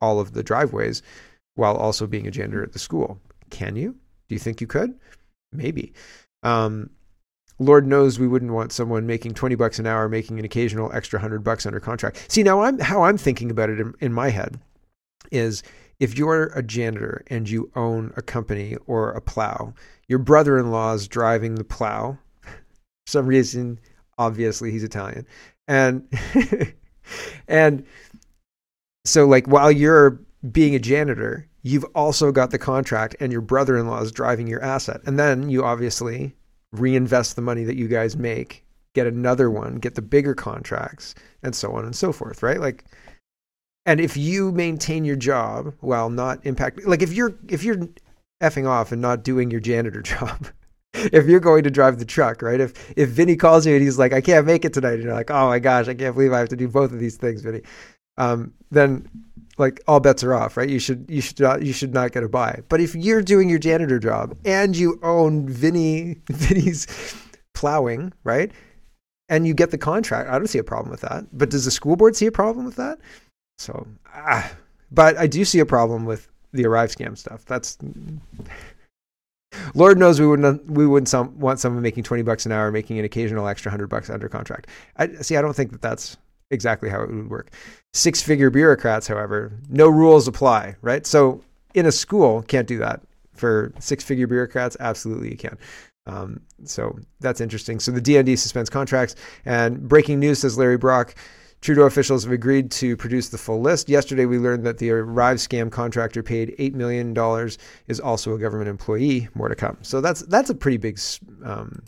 all 0.00 0.18
of 0.18 0.32
the 0.32 0.42
driveways 0.42 1.02
while 1.54 1.76
also 1.76 2.04
being 2.04 2.26
a 2.26 2.32
janitor 2.32 2.64
at 2.64 2.72
the 2.72 2.80
school. 2.80 3.20
Can 3.50 3.76
you? 3.76 3.92
Do 4.28 4.34
you 4.34 4.40
think 4.40 4.60
you 4.60 4.66
could? 4.66 4.98
Maybe. 5.52 5.92
Um, 6.42 6.90
Lord 7.60 7.86
knows 7.86 8.18
we 8.18 8.26
wouldn't 8.26 8.52
want 8.52 8.72
someone 8.72 9.06
making 9.06 9.34
20 9.34 9.54
bucks 9.54 9.78
an 9.78 9.86
hour 9.86 10.08
making 10.08 10.38
an 10.38 10.46
occasional 10.46 10.90
extra 10.92 11.18
100 11.18 11.44
bucks 11.44 11.66
under 11.66 11.78
contract. 11.78 12.24
See, 12.32 12.42
now 12.42 12.62
I'm 12.62 12.78
how 12.78 13.02
I'm 13.02 13.18
thinking 13.18 13.50
about 13.50 13.68
it 13.68 13.78
in, 13.78 13.94
in 14.00 14.12
my 14.12 14.30
head 14.30 14.58
is 15.30 15.62
if 16.00 16.16
you're 16.16 16.46
a 16.46 16.62
janitor 16.62 17.22
and 17.28 17.48
you 17.48 17.70
own 17.76 18.12
a 18.16 18.22
company 18.22 18.76
or 18.86 19.10
a 19.12 19.20
plow, 19.20 19.74
your 20.08 20.18
brother-in-law 20.18 20.94
is 20.94 21.06
driving 21.06 21.54
the 21.54 21.64
plow. 21.64 22.18
For 22.42 22.50
some 23.06 23.26
reason, 23.26 23.78
obviously 24.16 24.70
he's 24.70 24.82
Italian. 24.82 25.26
And 25.68 26.08
and 27.48 27.84
so 29.04 29.26
like 29.26 29.46
while 29.46 29.70
you're 29.70 30.18
being 30.50 30.74
a 30.74 30.78
janitor, 30.78 31.46
you've 31.62 31.84
also 31.94 32.32
got 32.32 32.52
the 32.52 32.58
contract 32.58 33.16
and 33.20 33.30
your 33.30 33.42
brother-in-law 33.42 34.00
is 34.00 34.12
driving 34.12 34.46
your 34.46 34.62
asset. 34.62 35.02
And 35.04 35.18
then 35.18 35.50
you 35.50 35.62
obviously 35.62 36.34
reinvest 36.72 37.36
the 37.36 37.42
money 37.42 37.64
that 37.64 37.76
you 37.76 37.88
guys 37.88 38.16
make, 38.16 38.64
get 38.94 39.06
another 39.06 39.50
one, 39.50 39.76
get 39.76 39.94
the 39.94 40.02
bigger 40.02 40.34
contracts, 40.34 41.14
and 41.42 41.54
so 41.54 41.72
on 41.72 41.84
and 41.84 41.94
so 41.94 42.12
forth, 42.12 42.42
right? 42.42 42.60
Like, 42.60 42.84
and 43.86 44.00
if 44.00 44.16
you 44.16 44.52
maintain 44.52 45.04
your 45.04 45.16
job 45.16 45.74
while 45.80 46.10
not 46.10 46.44
impact, 46.44 46.86
like 46.86 47.02
if 47.02 47.12
you're 47.12 47.34
if 47.48 47.64
you're 47.64 47.88
effing 48.42 48.68
off 48.68 48.92
and 48.92 49.00
not 49.02 49.24
doing 49.24 49.50
your 49.50 49.60
janitor 49.60 50.02
job, 50.02 50.48
if 50.94 51.26
you're 51.26 51.40
going 51.40 51.64
to 51.64 51.70
drive 51.70 51.98
the 51.98 52.04
truck, 52.04 52.42
right? 52.42 52.60
If 52.60 52.92
if 52.96 53.08
Vinny 53.08 53.36
calls 53.36 53.66
you 53.66 53.74
and 53.74 53.82
he's 53.82 53.98
like, 53.98 54.12
I 54.12 54.20
can't 54.20 54.46
make 54.46 54.64
it 54.64 54.74
tonight, 54.74 54.94
and 54.94 55.04
you're 55.04 55.14
like, 55.14 55.30
oh 55.30 55.48
my 55.48 55.58
gosh, 55.58 55.88
I 55.88 55.94
can't 55.94 56.14
believe 56.14 56.32
I 56.32 56.38
have 56.38 56.48
to 56.50 56.56
do 56.56 56.68
both 56.68 56.92
of 56.92 57.00
these 57.00 57.16
things, 57.16 57.42
Vinny. 57.42 57.62
Um, 58.18 58.52
then 58.70 59.08
like 59.60 59.80
all 59.86 60.00
bets 60.00 60.24
are 60.24 60.34
off, 60.34 60.56
right? 60.56 60.68
You 60.68 60.78
should 60.78 61.04
you 61.08 61.20
should 61.20 61.38
not 61.38 61.62
you 61.62 61.72
should 61.72 61.94
not 61.94 62.12
get 62.12 62.24
a 62.24 62.28
buy. 62.28 62.62
But 62.68 62.80
if 62.80 62.94
you're 62.96 63.22
doing 63.22 63.48
your 63.48 63.58
janitor 63.58 63.98
job 63.98 64.36
and 64.44 64.76
you 64.76 64.98
own 65.02 65.48
Vinny 65.48 66.16
Vinny's 66.30 66.86
plowing, 67.54 68.12
right? 68.24 68.50
And 69.28 69.46
you 69.46 69.54
get 69.54 69.70
the 69.70 69.78
contract, 69.78 70.28
I 70.28 70.38
don't 70.38 70.48
see 70.48 70.58
a 70.58 70.64
problem 70.64 70.90
with 70.90 71.02
that. 71.02 71.26
But 71.32 71.50
does 71.50 71.64
the 71.64 71.70
school 71.70 71.94
board 71.94 72.16
see 72.16 72.26
a 72.26 72.32
problem 72.32 72.64
with 72.64 72.76
that? 72.76 72.98
So, 73.58 73.86
ah, 74.12 74.50
but 74.90 75.16
I 75.16 75.28
do 75.28 75.44
see 75.44 75.60
a 75.60 75.66
problem 75.66 76.04
with 76.04 76.26
the 76.52 76.66
arrive 76.66 76.90
scam 76.90 77.16
stuff. 77.16 77.44
That's 77.44 77.78
Lord 79.74 79.98
knows 79.98 80.20
we 80.20 80.26
wouldn't 80.26 80.68
we 80.68 80.86
wouldn't 80.86 81.08
some, 81.08 81.38
want 81.38 81.60
someone 81.60 81.82
making 81.82 82.04
twenty 82.04 82.22
bucks 82.22 82.46
an 82.46 82.52
hour 82.52 82.72
making 82.72 82.98
an 82.98 83.04
occasional 83.04 83.46
extra 83.46 83.70
hundred 83.70 83.88
bucks 83.88 84.10
under 84.10 84.28
contract. 84.28 84.68
I 84.96 85.08
see. 85.16 85.36
I 85.36 85.42
don't 85.42 85.54
think 85.54 85.72
that 85.72 85.82
that's 85.82 86.16
exactly 86.50 86.88
how 86.88 87.02
it 87.02 87.10
would 87.10 87.30
work. 87.30 87.50
Six 87.92 88.22
figure 88.22 88.50
bureaucrats, 88.50 89.06
however, 89.06 89.52
no 89.68 89.88
rules 89.88 90.28
apply, 90.28 90.76
right? 90.82 91.06
So 91.06 91.42
in 91.74 91.86
a 91.86 91.92
school, 91.92 92.42
can't 92.42 92.66
do 92.66 92.78
that. 92.78 93.00
For 93.34 93.72
six 93.78 94.04
figure 94.04 94.26
bureaucrats, 94.26 94.76
absolutely 94.80 95.30
you 95.30 95.36
can. 95.36 95.56
Um, 96.06 96.40
so 96.64 96.98
that's 97.20 97.40
interesting. 97.40 97.80
So 97.80 97.90
the 97.90 98.00
DND 98.00 98.38
suspends 98.38 98.68
contracts. 98.68 99.14
And 99.44 99.88
breaking 99.88 100.20
news 100.20 100.40
says 100.40 100.58
Larry 100.58 100.76
Brock. 100.76 101.14
Trudeau 101.60 101.82
officials 101.82 102.24
have 102.24 102.32
agreed 102.32 102.70
to 102.72 102.96
produce 102.96 103.28
the 103.28 103.36
full 103.36 103.60
list. 103.60 103.88
Yesterday, 103.88 104.24
we 104.24 104.38
learned 104.38 104.64
that 104.64 104.78
the 104.78 104.90
Arrive 104.90 105.36
scam 105.36 105.70
contractor 105.70 106.22
paid 106.22 106.56
$8 106.58 106.72
million 106.72 107.14
is 107.86 108.00
also 108.00 108.34
a 108.34 108.38
government 108.38 108.70
employee. 108.70 109.28
More 109.34 109.48
to 109.48 109.54
come. 109.54 109.76
So 109.82 110.00
that's, 110.00 110.22
that's 110.22 110.48
a 110.48 110.54
pretty 110.54 110.78
big 110.78 110.98
um, 111.44 111.82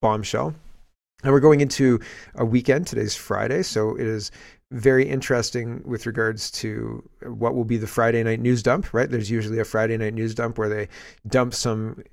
bombshell. 0.00 0.54
And 1.24 1.32
we're 1.32 1.40
going 1.40 1.60
into 1.60 1.98
a 2.36 2.44
weekend. 2.44 2.86
Today's 2.86 3.16
Friday, 3.16 3.62
so 3.62 3.96
it 3.96 4.06
is 4.06 4.30
very 4.70 5.08
interesting 5.08 5.82
with 5.84 6.06
regards 6.06 6.48
to 6.52 7.02
what 7.22 7.56
will 7.56 7.64
be 7.64 7.76
the 7.76 7.88
Friday 7.88 8.22
night 8.22 8.38
news 8.38 8.62
dump, 8.62 8.94
right? 8.94 9.10
There's 9.10 9.30
usually 9.30 9.58
a 9.58 9.64
Friday 9.64 9.96
night 9.96 10.14
news 10.14 10.34
dump 10.34 10.58
where 10.58 10.68
they 10.68 10.88
dump 11.26 11.54
some 11.54 12.04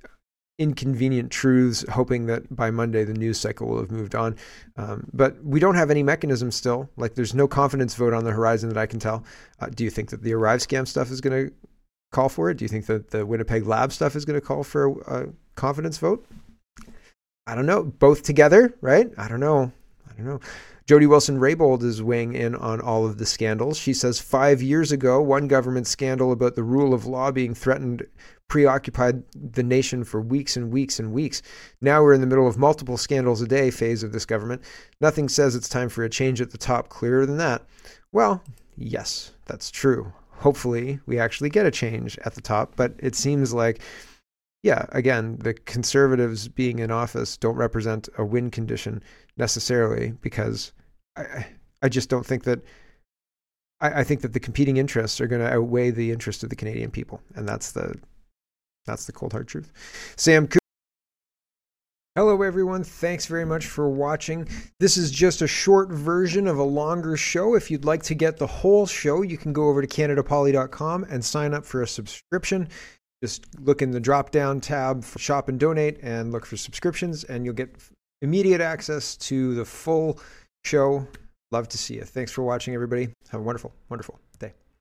inconvenient 0.58 1.32
truths, 1.32 1.86
hoping 1.92 2.26
that 2.28 2.56
by 2.56 2.72
Monday 2.72 3.04
the 3.04 3.14
news 3.14 3.40
cycle 3.40 3.68
will 3.68 3.80
have 3.80 3.92
moved 3.92 4.16
on. 4.16 4.36
Um, 4.78 5.08
but 5.14 5.44
we 5.44 5.60
don't 5.60 5.76
have 5.76 5.92
any 5.92 6.02
mechanism 6.02 6.50
still. 6.50 6.90
Like 6.98 7.14
there's 7.14 7.36
no 7.36 7.48
confidence 7.48 7.94
vote 7.94 8.14
on 8.14 8.24
the 8.24 8.32
horizon 8.32 8.70
that 8.70 8.78
I 8.78 8.88
can 8.88 9.00
tell. 9.00 9.24
Uh, 9.60 9.68
do 9.68 9.84
you 9.84 9.92
think 9.92 10.10
that 10.10 10.24
the 10.24 10.34
Arrive 10.34 10.62
scam 10.62 10.88
stuff 10.88 11.12
is 11.12 11.22
going 11.22 11.48
to 11.48 11.54
call 12.12 12.30
for 12.30 12.50
it? 12.50 12.58
Do 12.58 12.66
you 12.66 12.70
think 12.70 12.88
that 12.88 13.12
the 13.12 13.24
Winnipeg 13.24 13.68
Lab 13.68 13.92
stuff 13.92 14.16
is 14.16 14.26
going 14.26 14.40
to 14.40 14.46
call 14.46 14.64
for 14.64 14.88
a, 14.88 15.26
a 15.26 15.26
confidence 15.56 16.00
vote? 16.00 16.26
I 17.48 17.56
don't 17.56 17.66
know, 17.66 17.84
both 17.84 18.24
together, 18.24 18.74
right? 18.82 19.12
I 19.18 19.28
don't 19.28 19.40
know. 19.40 19.72
I 20.10 20.14
don't 20.16 20.26
know. 20.26 20.40
Jody 20.88 21.08
Wilson 21.08 21.40
Raybould 21.40 21.84
is 21.84 22.04
weighing 22.04 22.34
in 22.34 22.56
on 22.56 22.80
all 22.80 23.06
of 23.06 23.18
the 23.18 23.26
scandals. 23.26 23.78
She 23.78 23.94
says 23.94 24.20
five 24.20 24.62
years 24.62 24.92
ago, 24.92 25.22
one 25.22 25.48
government 25.48 25.88
scandal 25.88 26.32
about 26.32 26.56
the 26.56 26.64
rule 26.64 26.94
of 26.94 27.08
law 27.08 27.32
being 27.32 27.56
threatened 27.56 28.06
preoccupied 28.48 29.24
the 29.34 29.64
nation 29.64 30.04
for 30.04 30.22
weeks 30.22 30.56
and 30.56 30.72
weeks 30.72 31.00
and 31.00 31.12
weeks. 31.12 31.42
Now 31.82 32.04
we're 32.04 32.14
in 32.14 32.22
the 32.22 32.28
middle 32.28 32.48
of 32.48 32.60
multiple 32.60 32.98
scandals 32.98 33.42
a 33.42 33.48
day 33.48 33.72
phase 33.72 34.04
of 34.04 34.12
this 34.12 34.26
government. 34.26 34.62
Nothing 35.02 35.28
says 35.28 35.56
it's 35.56 35.68
time 35.68 35.90
for 35.90 36.04
a 36.04 36.10
change 36.10 36.40
at 36.42 36.52
the 36.52 36.58
top 36.60 36.90
clearer 36.90 37.26
than 37.26 37.38
that. 37.38 37.64
Well, 38.12 38.44
Yes, 38.78 39.32
that's 39.46 39.72
true. 39.72 40.12
Hopefully, 40.32 41.00
we 41.06 41.18
actually 41.18 41.50
get 41.50 41.66
a 41.66 41.72
change 41.72 42.18
at 42.26 42.36
the 42.36 42.42
top, 42.42 42.74
but 42.76 42.94
it 43.00 43.16
seems 43.16 43.54
like, 43.54 43.80
yeah, 44.66 44.88
again, 44.94 45.38
the 45.38 45.54
conservatives 45.54 46.48
being 46.48 46.80
in 46.80 46.90
office 46.90 47.38
don't 47.38 47.56
represent 47.56 48.10
a 48.18 48.26
win 48.26 48.50
condition 48.50 49.04
necessarily 49.38 50.14
because 50.22 50.74
I, 51.16 51.46
I 51.84 51.90
just 51.90 52.10
don't 52.10 52.26
think 52.26 52.46
that. 52.46 52.66
I, 53.80 54.00
I 54.00 54.04
think 54.04 54.22
that 54.22 54.34
the 54.34 54.40
competing 54.40 54.78
interests 54.78 55.22
are 55.22 55.28
going 55.28 55.42
to 55.42 55.54
outweigh 55.54 55.92
the 55.92 56.12
interest 56.12 56.42
of 56.42 56.50
the 56.50 56.56
Canadian 56.56 56.90
people, 56.90 57.22
and 57.36 57.48
that's 57.48 57.74
the 57.74 57.94
that's 58.88 59.06
the 59.06 59.12
cold 59.12 59.34
hard 59.34 59.48
truth. 59.48 59.72
Sam. 60.18 60.48
Cooper 60.48 60.58
Hello, 62.18 62.42
everyone. 62.42 62.86
Thanks 62.86 63.26
very 63.26 63.44
much 63.44 63.66
for 63.66 63.90
watching. 63.90 64.48
This 64.80 64.96
is 64.96 65.12
just 65.12 65.42
a 65.42 65.48
short 65.48 65.90
version 65.90 66.48
of 66.48 66.58
a 66.58 66.64
longer 66.64 67.18
show. 67.18 67.56
If 67.56 67.70
you'd 67.70 67.84
like 67.84 68.04
to 68.04 68.16
get 68.16 68.38
the 68.38 68.48
whole 68.48 68.86
show, 68.86 69.22
you 69.22 69.38
can 69.38 69.52
go 69.52 69.68
over 69.68 69.82
to 69.82 69.88
CanadaPoli.com 69.88 71.04
and 71.10 71.26
sign 71.26 71.54
up 71.54 71.66
for 71.66 71.82
a 71.82 71.88
subscription. 71.88 72.70
Just 73.24 73.46
look 73.60 73.82
in 73.82 73.92
the 73.92 74.00
drop 74.00 74.32
down 74.32 74.60
tab 74.60 75.04
for 75.04 75.20
shop 75.20 75.50
and 75.50 75.60
donate 75.60 76.00
and 76.02 76.32
look 76.32 76.46
for 76.46 76.58
subscriptions, 76.58 77.24
and 77.24 77.46
you'll 77.46 77.54
get 77.54 77.76
immediate 78.22 78.62
access 78.62 79.16
to 79.18 79.56
the 79.56 79.66
full 79.66 80.20
show. 80.64 81.08
Love 81.52 81.68
to 81.70 81.78
see 81.78 81.96
you. 81.96 82.04
Thanks 82.04 82.32
for 82.32 82.44
watching, 82.44 82.74
everybody. 82.74 83.10
Have 83.30 83.42
a 83.42 83.44
wonderful, 83.44 83.74
wonderful 83.90 84.20